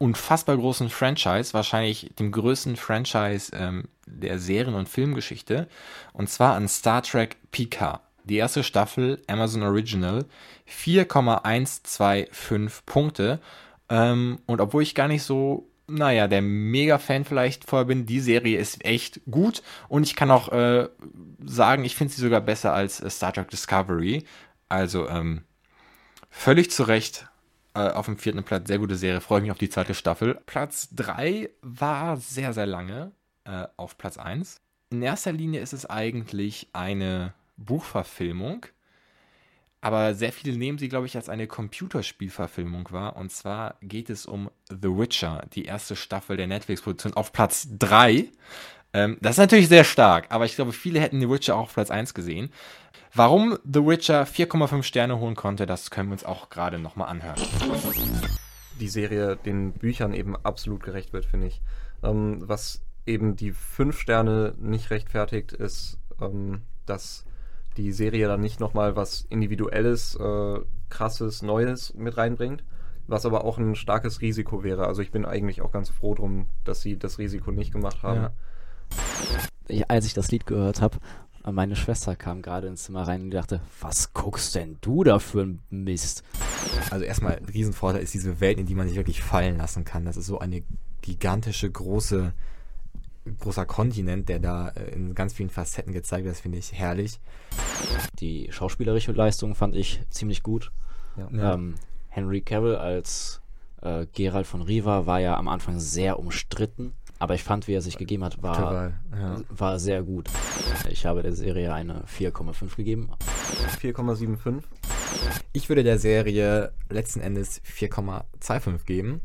[0.00, 5.68] unfassbar großen Franchise, wahrscheinlich dem größten Franchise ähm, der Serien- und Filmgeschichte,
[6.14, 8.00] und zwar an Star Trek Picard.
[8.24, 10.24] Die erste Staffel, Amazon Original,
[10.66, 13.40] 4,125 Punkte.
[13.88, 18.58] Ähm, und obwohl ich gar nicht so, naja, der Mega-Fan vielleicht vorher bin, die Serie
[18.58, 19.62] ist echt gut.
[19.88, 20.88] Und ich kann auch äh,
[21.44, 24.24] sagen, ich finde sie sogar besser als äh, Star Trek Discovery.
[24.68, 25.42] Also ähm,
[26.30, 27.26] völlig zu Recht
[27.74, 28.68] äh, auf dem vierten Platz.
[28.68, 29.20] Sehr gute Serie.
[29.20, 30.40] Freue mich auf die zweite Staffel.
[30.46, 33.12] Platz 3 war sehr, sehr lange
[33.44, 34.60] äh, auf Platz 1.
[34.90, 38.66] In erster Linie ist es eigentlich eine Buchverfilmung.
[39.82, 43.16] Aber sehr viele nehmen sie, glaube ich, als eine Computerspielverfilmung wahr.
[43.16, 48.28] Und zwar geht es um The Witcher, die erste Staffel der Netflix-Produktion, auf Platz 3.
[48.92, 51.74] Ähm, das ist natürlich sehr stark, aber ich glaube, viele hätten The Witcher auch auf
[51.74, 52.50] Platz 1 gesehen.
[53.12, 57.40] Warum The Witcher 4,5 Sterne holen konnte, das können wir uns auch gerade nochmal anhören.
[58.78, 61.60] Die Serie den Büchern eben absolut gerecht wird, finde ich.
[62.02, 67.24] Ähm, was eben die 5 Sterne nicht rechtfertigt, ist, ähm, dass
[67.76, 72.64] die Serie dann nicht nochmal was Individuelles, äh, krasses, Neues mit reinbringt,
[73.06, 74.86] was aber auch ein starkes Risiko wäre.
[74.86, 78.22] Also ich bin eigentlich auch ganz froh drum, dass sie das Risiko nicht gemacht haben.
[78.22, 78.32] Ja.
[79.66, 80.98] Ich, als ich das Lied gehört habe,
[81.44, 85.42] meine Schwester kam gerade ins Zimmer rein und dachte, was guckst denn du da für
[85.42, 86.22] ein Mist?
[86.90, 90.04] Also erstmal ein Riesenvorteil ist diese Welt, in die man sich wirklich fallen lassen kann.
[90.04, 90.62] Das ist so eine
[91.00, 92.32] gigantische, große,
[93.38, 96.34] großer Kontinent, der da äh, in ganz vielen Facetten gezeigt wird.
[96.34, 97.20] Das finde ich herrlich.
[98.18, 100.72] Die schauspielerische Leistung fand ich ziemlich gut.
[101.16, 101.54] Ja.
[101.54, 101.74] Ähm,
[102.08, 103.40] Henry Cavill als
[103.82, 107.82] Äh, Gerald von Riva war ja am Anfang sehr umstritten, aber ich fand, wie er
[107.82, 109.42] sich gegeben hat, war, ja.
[109.50, 110.30] war sehr gut.
[110.88, 113.10] Ich habe der Serie eine 4,5 gegeben.
[113.78, 114.62] 4,75.
[115.52, 119.20] Ich würde der Serie letzten Endes 4,25 geben.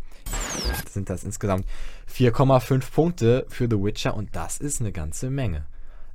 [0.83, 1.65] Das sind das insgesamt
[2.13, 5.65] 4,5 Punkte für The Witcher und das ist eine ganze Menge.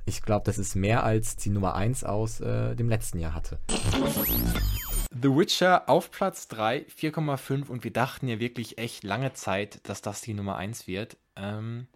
[0.05, 3.59] Ich glaube, das ist mehr als die Nummer 1 aus äh, dem letzten Jahr hatte.
[3.69, 10.01] The Witcher auf Platz 3, 4,5 und wir dachten ja wirklich echt lange Zeit, dass
[10.01, 11.17] das die Nummer 1 wird.
[11.35, 11.87] Ähm,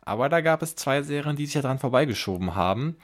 [0.00, 2.96] aber da gab es zwei Serien, die sich ja dran vorbeigeschoben haben.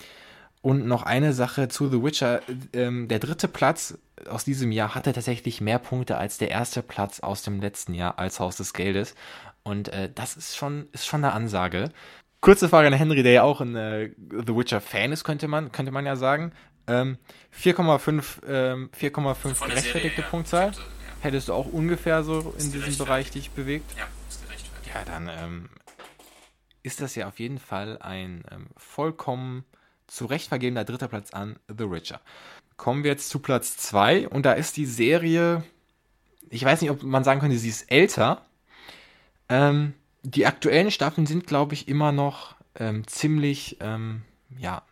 [0.61, 2.41] Und noch eine Sache zu The Witcher.
[2.73, 3.97] Ähm, der dritte Platz
[4.29, 8.19] aus diesem Jahr hatte tatsächlich mehr Punkte als der erste Platz aus dem letzten Jahr
[8.19, 9.15] als Haus des Geldes.
[9.63, 11.93] Und äh, das ist schon, ist schon eine Ansage.
[12.41, 15.91] Kurze Frage an Henry, der ja auch ein äh, The Witcher-Fan ist, könnte man, könnte
[15.91, 16.53] man ja sagen.
[16.87, 17.19] Ähm,
[17.53, 20.73] 4,5 ähm, 4,5 Von der Serie gerechtfertigte her, Punktzahl.
[20.73, 21.23] fünfte, ja.
[21.23, 22.99] Hättest du auch ungefähr so in Ist diesem gerechtfertigt.
[22.99, 23.91] Bereich dich bewegt?
[23.99, 24.95] Ja, ist gerechtfertigt.
[24.95, 25.69] Ja, dann ähm,
[26.83, 29.65] ist das ja auf jeden Fall ein ähm, vollkommen
[30.07, 32.21] zu Recht vergebener dritter Platz an The Witcher.
[32.77, 35.65] Kommen wir jetzt zu Platz 2 und da ist die Serie,
[36.49, 38.47] ich weiß nicht, ob man sagen könnte, sie ist älter.
[39.51, 44.23] Ähm, die aktuellen Staffeln sind, glaube ich, immer noch ähm, ziemlich, ähm,
[44.59, 44.83] ja,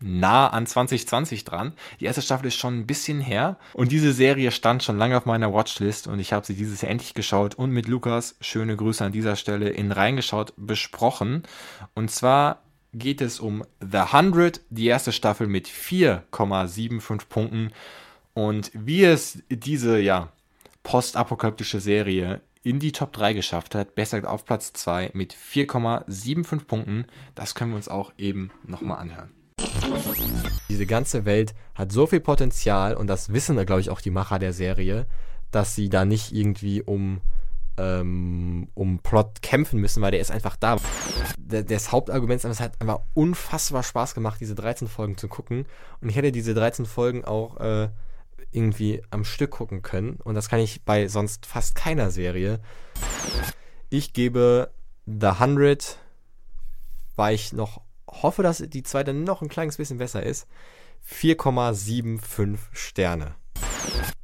[0.00, 1.72] nah an 2020 dran.
[2.00, 5.26] Die erste Staffel ist schon ein bisschen her und diese Serie stand schon lange auf
[5.26, 9.04] meiner Watchlist und ich habe sie dieses Jahr endlich geschaut und mit Lukas, schöne Grüße
[9.04, 11.42] an dieser Stelle, in reingeschaut, besprochen.
[11.94, 12.62] Und zwar
[12.94, 17.72] geht es um The 100, die erste Staffel mit 4,75 Punkten
[18.34, 20.28] und wie es diese, ja,
[20.84, 27.06] postapokalyptische Serie in die Top 3 geschafft hat, besser auf Platz 2 mit 4,75 Punkten,
[27.34, 29.30] das können wir uns auch eben nochmal anhören.
[30.68, 34.38] Diese ganze Welt hat so viel Potenzial und das wissen, glaube ich, auch die Macher
[34.38, 35.06] der Serie,
[35.50, 37.20] dass sie da nicht irgendwie um,
[37.76, 40.76] ähm, um Plot kämpfen müssen, weil der ist einfach da.
[41.38, 45.66] Das Hauptargument ist es hat einfach unfassbar Spaß gemacht, diese 13 Folgen zu gucken.
[46.00, 47.88] Und ich hätte diese 13 Folgen auch äh,
[48.50, 50.16] irgendwie am Stück gucken können.
[50.22, 52.60] Und das kann ich bei sonst fast keiner Serie.
[53.90, 54.70] Ich gebe
[55.06, 55.98] The 100,
[57.16, 60.46] weil ich noch hoffe, dass die zweite noch ein kleines bisschen besser ist.
[61.10, 63.34] 4,75 Sterne.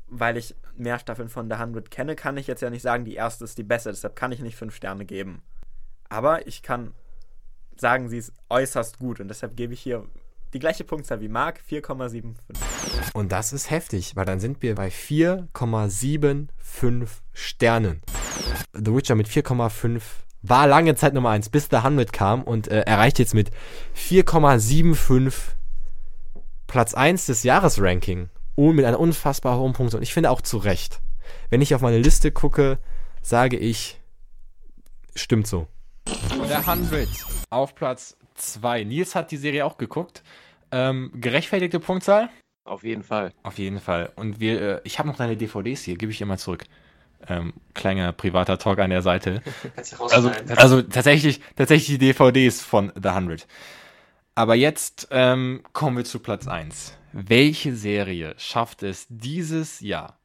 [0.08, 3.14] Weil ich mehr Staffeln von The 100 kenne, kann ich jetzt ja nicht sagen, die
[3.14, 5.42] erste ist die beste, deshalb kann ich nicht 5 Sterne geben.
[6.08, 6.92] Aber ich kann
[7.76, 10.06] sagen, sie ist äußerst gut und deshalb gebe ich hier
[10.54, 12.36] die gleiche Punktzahl wie Marc, 4,75.
[13.12, 16.48] Und das ist heftig, weil dann sind wir bei 4,75
[17.32, 18.00] Sternen.
[18.72, 20.00] The Witcher mit 4,5
[20.42, 23.50] war lange Zeit Nummer 1, bis The 100 kam und äh, erreicht jetzt mit
[23.96, 25.32] 4,75
[26.68, 28.28] Platz 1 des Jahresranking.
[28.54, 29.96] Und mit einer unfassbar hohen Punkte.
[29.96, 31.00] Und ich finde auch zu Recht.
[31.50, 32.78] Wenn ich auf meine Liste gucke,
[33.20, 34.00] sage ich,
[35.16, 35.66] stimmt so.
[36.06, 37.08] The 100
[37.50, 38.84] auf Platz 2.
[38.84, 40.22] Nils hat die Serie auch geguckt.
[40.70, 42.30] Ähm, gerechtfertigte Punktzahl?
[42.64, 43.32] Auf jeden Fall.
[43.42, 44.12] Auf jeden Fall.
[44.16, 46.64] Und wir, äh, ich habe noch deine DVDs hier, gebe ich dir mal zurück.
[47.28, 49.42] Ähm, kleiner privater Talk an der Seite.
[50.10, 53.46] Also, also tatsächlich, tatsächlich die DVDs von The 100.
[54.34, 56.96] Aber jetzt ähm, kommen wir zu Platz 1.
[57.12, 60.18] Welche Serie schafft es dieses Jahr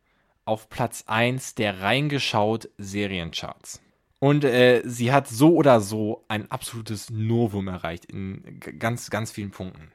[0.46, 3.82] auf Platz 1 der reingeschaut Seriencharts?
[4.20, 9.52] Und äh, sie hat so oder so ein absolutes Novum erreicht in ganz, ganz vielen
[9.52, 9.92] Punkten.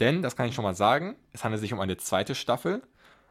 [0.00, 2.82] Denn, das kann ich schon mal sagen, es handelt sich um eine zweite Staffel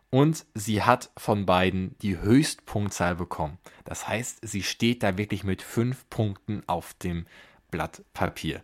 [0.10, 3.58] und sie hat von beiden die Höchstpunktzahl bekommen.
[3.84, 7.26] Das heißt, sie steht da wirklich mit fünf Punkten auf dem
[7.70, 8.62] Blatt Papier.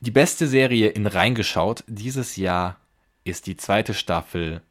[0.00, 2.80] Die beste Serie in Reingeschaut dieses Jahr
[3.24, 4.62] ist die zweite Staffel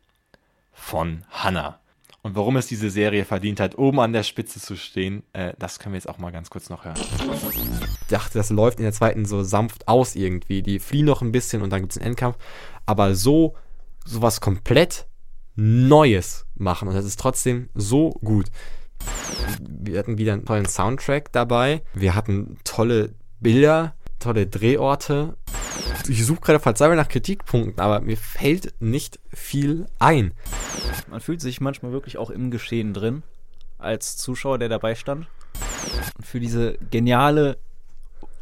[0.72, 1.80] von Hannah.
[2.26, 5.78] Und warum es diese Serie verdient hat, oben an der Spitze zu stehen, äh, das
[5.78, 6.96] können wir jetzt auch mal ganz kurz noch hören.
[6.98, 10.64] Ich dachte, das läuft in der zweiten so sanft aus irgendwie.
[10.64, 12.38] Die fliehen noch ein bisschen und dann gibt es einen Endkampf.
[12.88, 13.54] Aber so,
[14.06, 15.06] sowas komplett
[15.56, 16.88] Neues machen.
[16.88, 18.48] Und das ist trotzdem so gut.
[19.60, 21.84] Wir hatten wieder einen tollen Soundtrack dabei.
[21.94, 25.38] Wir hatten tolle Bilder, tolle Drehorte.
[26.08, 30.34] Ich suche gerade verzweifelt nach Kritikpunkten, aber mir fällt nicht viel ein.
[31.10, 33.24] Man fühlt sich manchmal wirklich auch im Geschehen drin,
[33.78, 35.28] als Zuschauer, der dabei stand.
[36.18, 37.58] Und für diese geniale,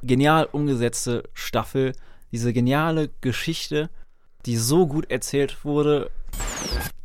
[0.02, 1.94] genial umgesetzte Staffel,
[2.32, 3.90] diese geniale Geschichte,
[4.46, 6.10] die so gut erzählt wurde,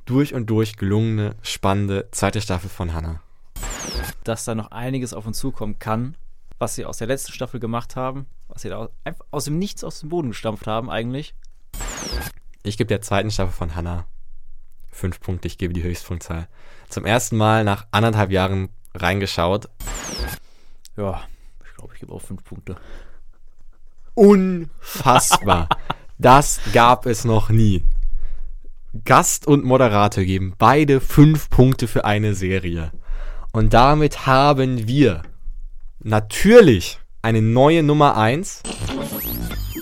[0.07, 3.21] Durch und durch gelungene, spannende zweite Staffel von Hannah.
[4.25, 6.17] dass da noch einiges auf uns zukommen kann,
[6.59, 9.85] was sie aus der letzten Staffel gemacht haben, was sie da einfach aus dem Nichts
[9.85, 11.35] aus dem Boden gestampft haben eigentlich.
[12.63, 14.07] Ich gebe der zweiten Staffel von Hannah
[14.99, 16.49] Fünf Punkte, ich gebe die Höchstpunktzahl.
[16.89, 19.69] Zum ersten Mal nach anderthalb Jahren reingeschaut.
[20.97, 21.21] Ja,
[21.65, 22.77] ich glaube, ich gebe auch fünf Punkte.
[24.15, 25.69] Unfassbar.
[26.19, 27.85] das gab es noch nie.
[29.05, 32.91] Gast und Moderator geben beide fünf Punkte für eine Serie.
[33.53, 35.23] Und damit haben wir
[36.01, 38.63] natürlich eine neue Nummer eins.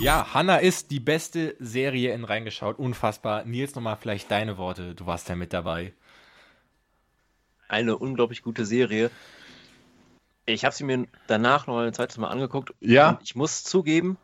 [0.01, 2.79] Ja, Hanna ist die beste Serie in reingeschaut.
[2.79, 3.45] Unfassbar.
[3.45, 4.95] Nils, nochmal vielleicht deine Worte.
[4.95, 5.93] Du warst ja mit dabei.
[7.69, 9.11] Eine unglaublich gute Serie.
[10.45, 12.73] Ich habe sie mir danach noch ein zweites Mal angeguckt.
[12.81, 13.11] Ja.
[13.11, 14.17] Und ich muss zugeben,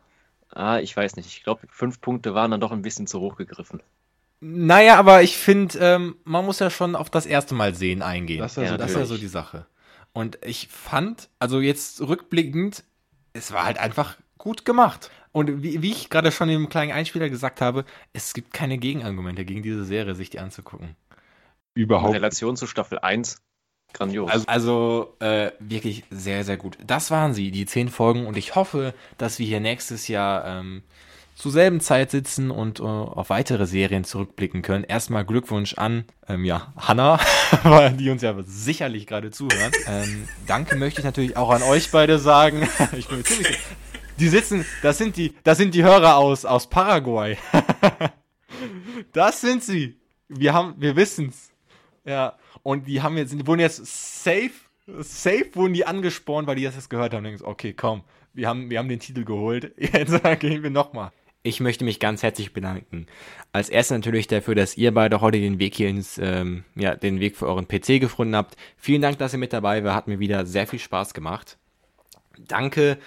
[0.51, 3.35] ah, ich weiß nicht, ich glaube, fünf Punkte waren dann doch ein bisschen zu hoch
[3.35, 3.81] gegriffen.
[4.39, 8.39] Naja, aber ich finde, ähm, man muss ja schon auf das erste Mal sehen eingehen.
[8.39, 9.65] Das ist ja ja, so das ist ja so die Sache.
[10.13, 12.83] Und ich fand, also jetzt rückblickend,
[13.33, 15.09] es war halt einfach gut gemacht.
[15.31, 19.43] Und wie, wie ich gerade schon im kleinen Einspieler gesagt habe, es gibt keine Gegenargumente
[19.45, 20.95] gegen diese Serie, sich die anzugucken.
[21.75, 22.13] In Überhaupt.
[22.13, 23.41] Relation zu Staffel 1,
[23.93, 24.29] grandios.
[24.29, 26.77] Also, also äh, wirklich sehr, sehr gut.
[26.85, 28.27] Das waren sie, die zehn Folgen.
[28.27, 30.83] Und ich hoffe, dass wir hier nächstes Jahr ähm,
[31.35, 34.83] zur selben Zeit sitzen und äh, auf weitere Serien zurückblicken können.
[34.83, 37.19] Erstmal Glückwunsch an ähm, ja, Hanna,
[37.99, 39.71] die uns ja sicherlich gerade zuhören.
[39.87, 42.67] Ähm, danke möchte ich natürlich auch an euch beide sagen.
[42.97, 43.59] ich bin mir ziemlich.
[44.19, 47.37] Die sitzen, das sind die, das sind die Hörer aus, aus Paraguay.
[49.11, 49.97] das sind sie.
[50.29, 51.51] Wir haben, wir wissen's.
[52.05, 52.37] Ja.
[52.61, 54.51] Und die haben jetzt, wurden jetzt safe,
[54.99, 57.37] safe wurden die angespornt, weil die das jetzt gehört haben.
[57.37, 58.03] So, okay, komm,
[58.33, 59.73] wir haben, wir haben den Titel geholt.
[59.77, 61.11] Jetzt gehen wir nochmal.
[61.45, 63.05] Ich möchte mich ganz herzlich bedanken.
[63.51, 67.19] Als erstes natürlich dafür, dass ihr beide heute den Weg hier ins, ähm, ja, den
[67.19, 68.55] Weg für euren PC gefunden habt.
[68.77, 69.93] Vielen Dank, dass ihr mit dabei wart.
[69.93, 71.57] Hat mir wieder sehr viel Spaß gemacht.
[72.47, 72.97] Danke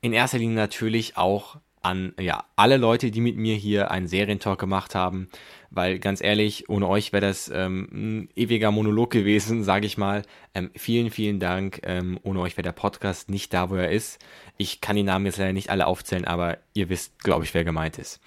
[0.00, 4.58] in erster Linie natürlich auch an ja, alle Leute, die mit mir hier einen Serientalk
[4.58, 5.28] gemacht haben,
[5.70, 10.22] weil ganz ehrlich, ohne euch wäre das ähm, ein ewiger Monolog gewesen, sage ich mal.
[10.54, 11.80] Ähm, vielen, vielen Dank.
[11.84, 14.18] Ähm, ohne euch wäre der Podcast nicht da, wo er ist.
[14.56, 17.64] Ich kann die Namen jetzt leider nicht alle aufzählen, aber ihr wisst, glaube ich, wer
[17.64, 18.20] gemeint ist.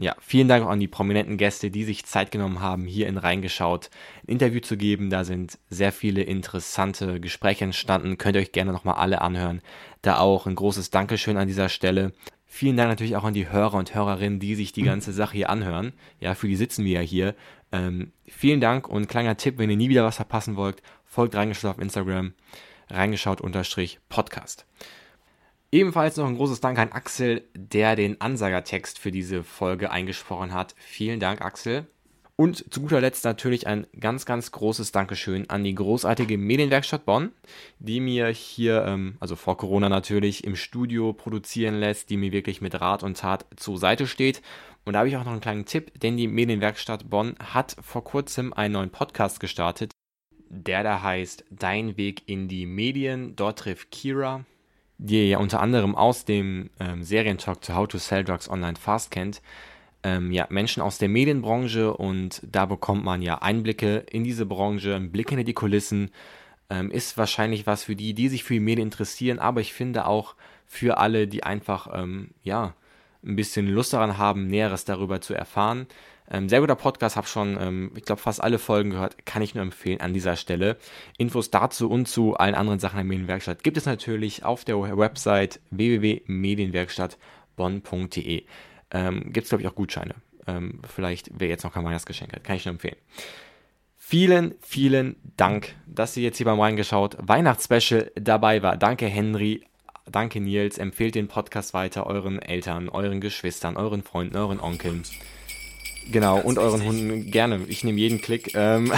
[0.00, 3.18] Ja, vielen Dank auch an die prominenten Gäste, die sich Zeit genommen haben, hier in
[3.18, 3.90] reingeschaut,
[4.22, 5.10] ein Interview zu geben.
[5.10, 8.16] Da sind sehr viele interessante Gespräche entstanden.
[8.16, 9.60] Könnt ihr euch gerne nochmal alle anhören.
[10.00, 12.12] Da auch ein großes Dankeschön an dieser Stelle.
[12.52, 15.50] Vielen Dank natürlich auch an die Hörer und Hörerinnen, die sich die ganze Sache hier
[15.50, 15.92] anhören.
[16.18, 17.36] Ja, für die sitzen wir ja hier.
[17.70, 21.70] Ähm, vielen Dank und kleiner Tipp, wenn ihr nie wieder was verpassen wollt, folgt reingeschaut
[21.70, 22.34] auf Instagram,
[22.90, 24.66] reingeschaut-podcast.
[25.70, 30.74] Ebenfalls noch ein großes Dank an Axel, der den Ansagertext für diese Folge eingesprochen hat.
[30.76, 31.86] Vielen Dank, Axel.
[32.40, 37.32] Und zu guter Letzt natürlich ein ganz, ganz großes Dankeschön an die großartige Medienwerkstatt Bonn,
[37.80, 42.62] die mir hier, ähm, also vor Corona natürlich, im Studio produzieren lässt, die mir wirklich
[42.62, 44.40] mit Rat und Tat zur Seite steht.
[44.86, 48.04] Und da habe ich auch noch einen kleinen Tipp, denn die Medienwerkstatt Bonn hat vor
[48.04, 49.92] kurzem einen neuen Podcast gestartet,
[50.48, 53.36] der da heißt Dein Weg in die Medien.
[53.36, 54.46] Dort trifft Kira,
[54.96, 58.76] die ihr ja unter anderem aus dem ähm, Serientalk zu How to Sell Drugs Online
[58.76, 59.42] Fast kennt,
[60.02, 64.94] ähm, ja, Menschen aus der Medienbranche und da bekommt man ja Einblicke in diese Branche,
[64.94, 66.10] einen Blick hinter die Kulissen.
[66.70, 70.06] Ähm, ist wahrscheinlich was für die, die sich für die Medien interessieren, aber ich finde
[70.06, 70.36] auch
[70.66, 72.74] für alle, die einfach, ähm, ja,
[73.24, 75.86] ein bisschen Lust daran haben, Näheres darüber zu erfahren.
[76.30, 79.56] Ähm, sehr guter Podcast, habe schon, ähm, ich glaube, fast alle Folgen gehört, kann ich
[79.56, 80.76] nur empfehlen an dieser Stelle.
[81.18, 85.60] Infos dazu und zu allen anderen Sachen der Medienwerkstatt gibt es natürlich auf der Website
[85.70, 88.44] www.medienwerkstattbonn.de.
[88.92, 90.14] Ähm, gibt es, glaube ich, auch Gutscheine.
[90.46, 92.96] Ähm, vielleicht, wer jetzt noch kein Weihnachtsgeschenk hat, kann ich nur empfehlen.
[93.96, 98.76] Vielen, vielen Dank, dass ihr jetzt hier beim Reingeschaut Weihnachtsspecial dabei war.
[98.76, 99.62] Danke, Henry.
[100.10, 100.78] Danke, Nils.
[100.78, 105.04] Empfehlt den Podcast weiter euren Eltern, euren Geschwistern, euren Freunden, euren Onkeln.
[106.10, 107.60] Genau, und euren Hunden gerne.
[107.68, 108.52] Ich nehme jeden Klick.
[108.54, 108.92] Ähm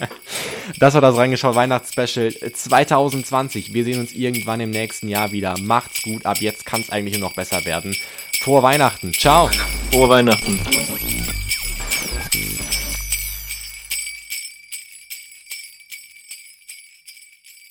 [0.78, 3.72] das war das Reingeschaut Weihnachtsspecial 2020.
[3.72, 5.56] Wir sehen uns irgendwann im nächsten Jahr wieder.
[5.58, 6.26] Macht's gut.
[6.26, 7.96] Ab jetzt kann es eigentlich nur noch besser werden.
[8.40, 9.14] Frohe Weihnachten.
[9.14, 9.50] Ciao.
[9.90, 10.60] Frohe Weihnachten.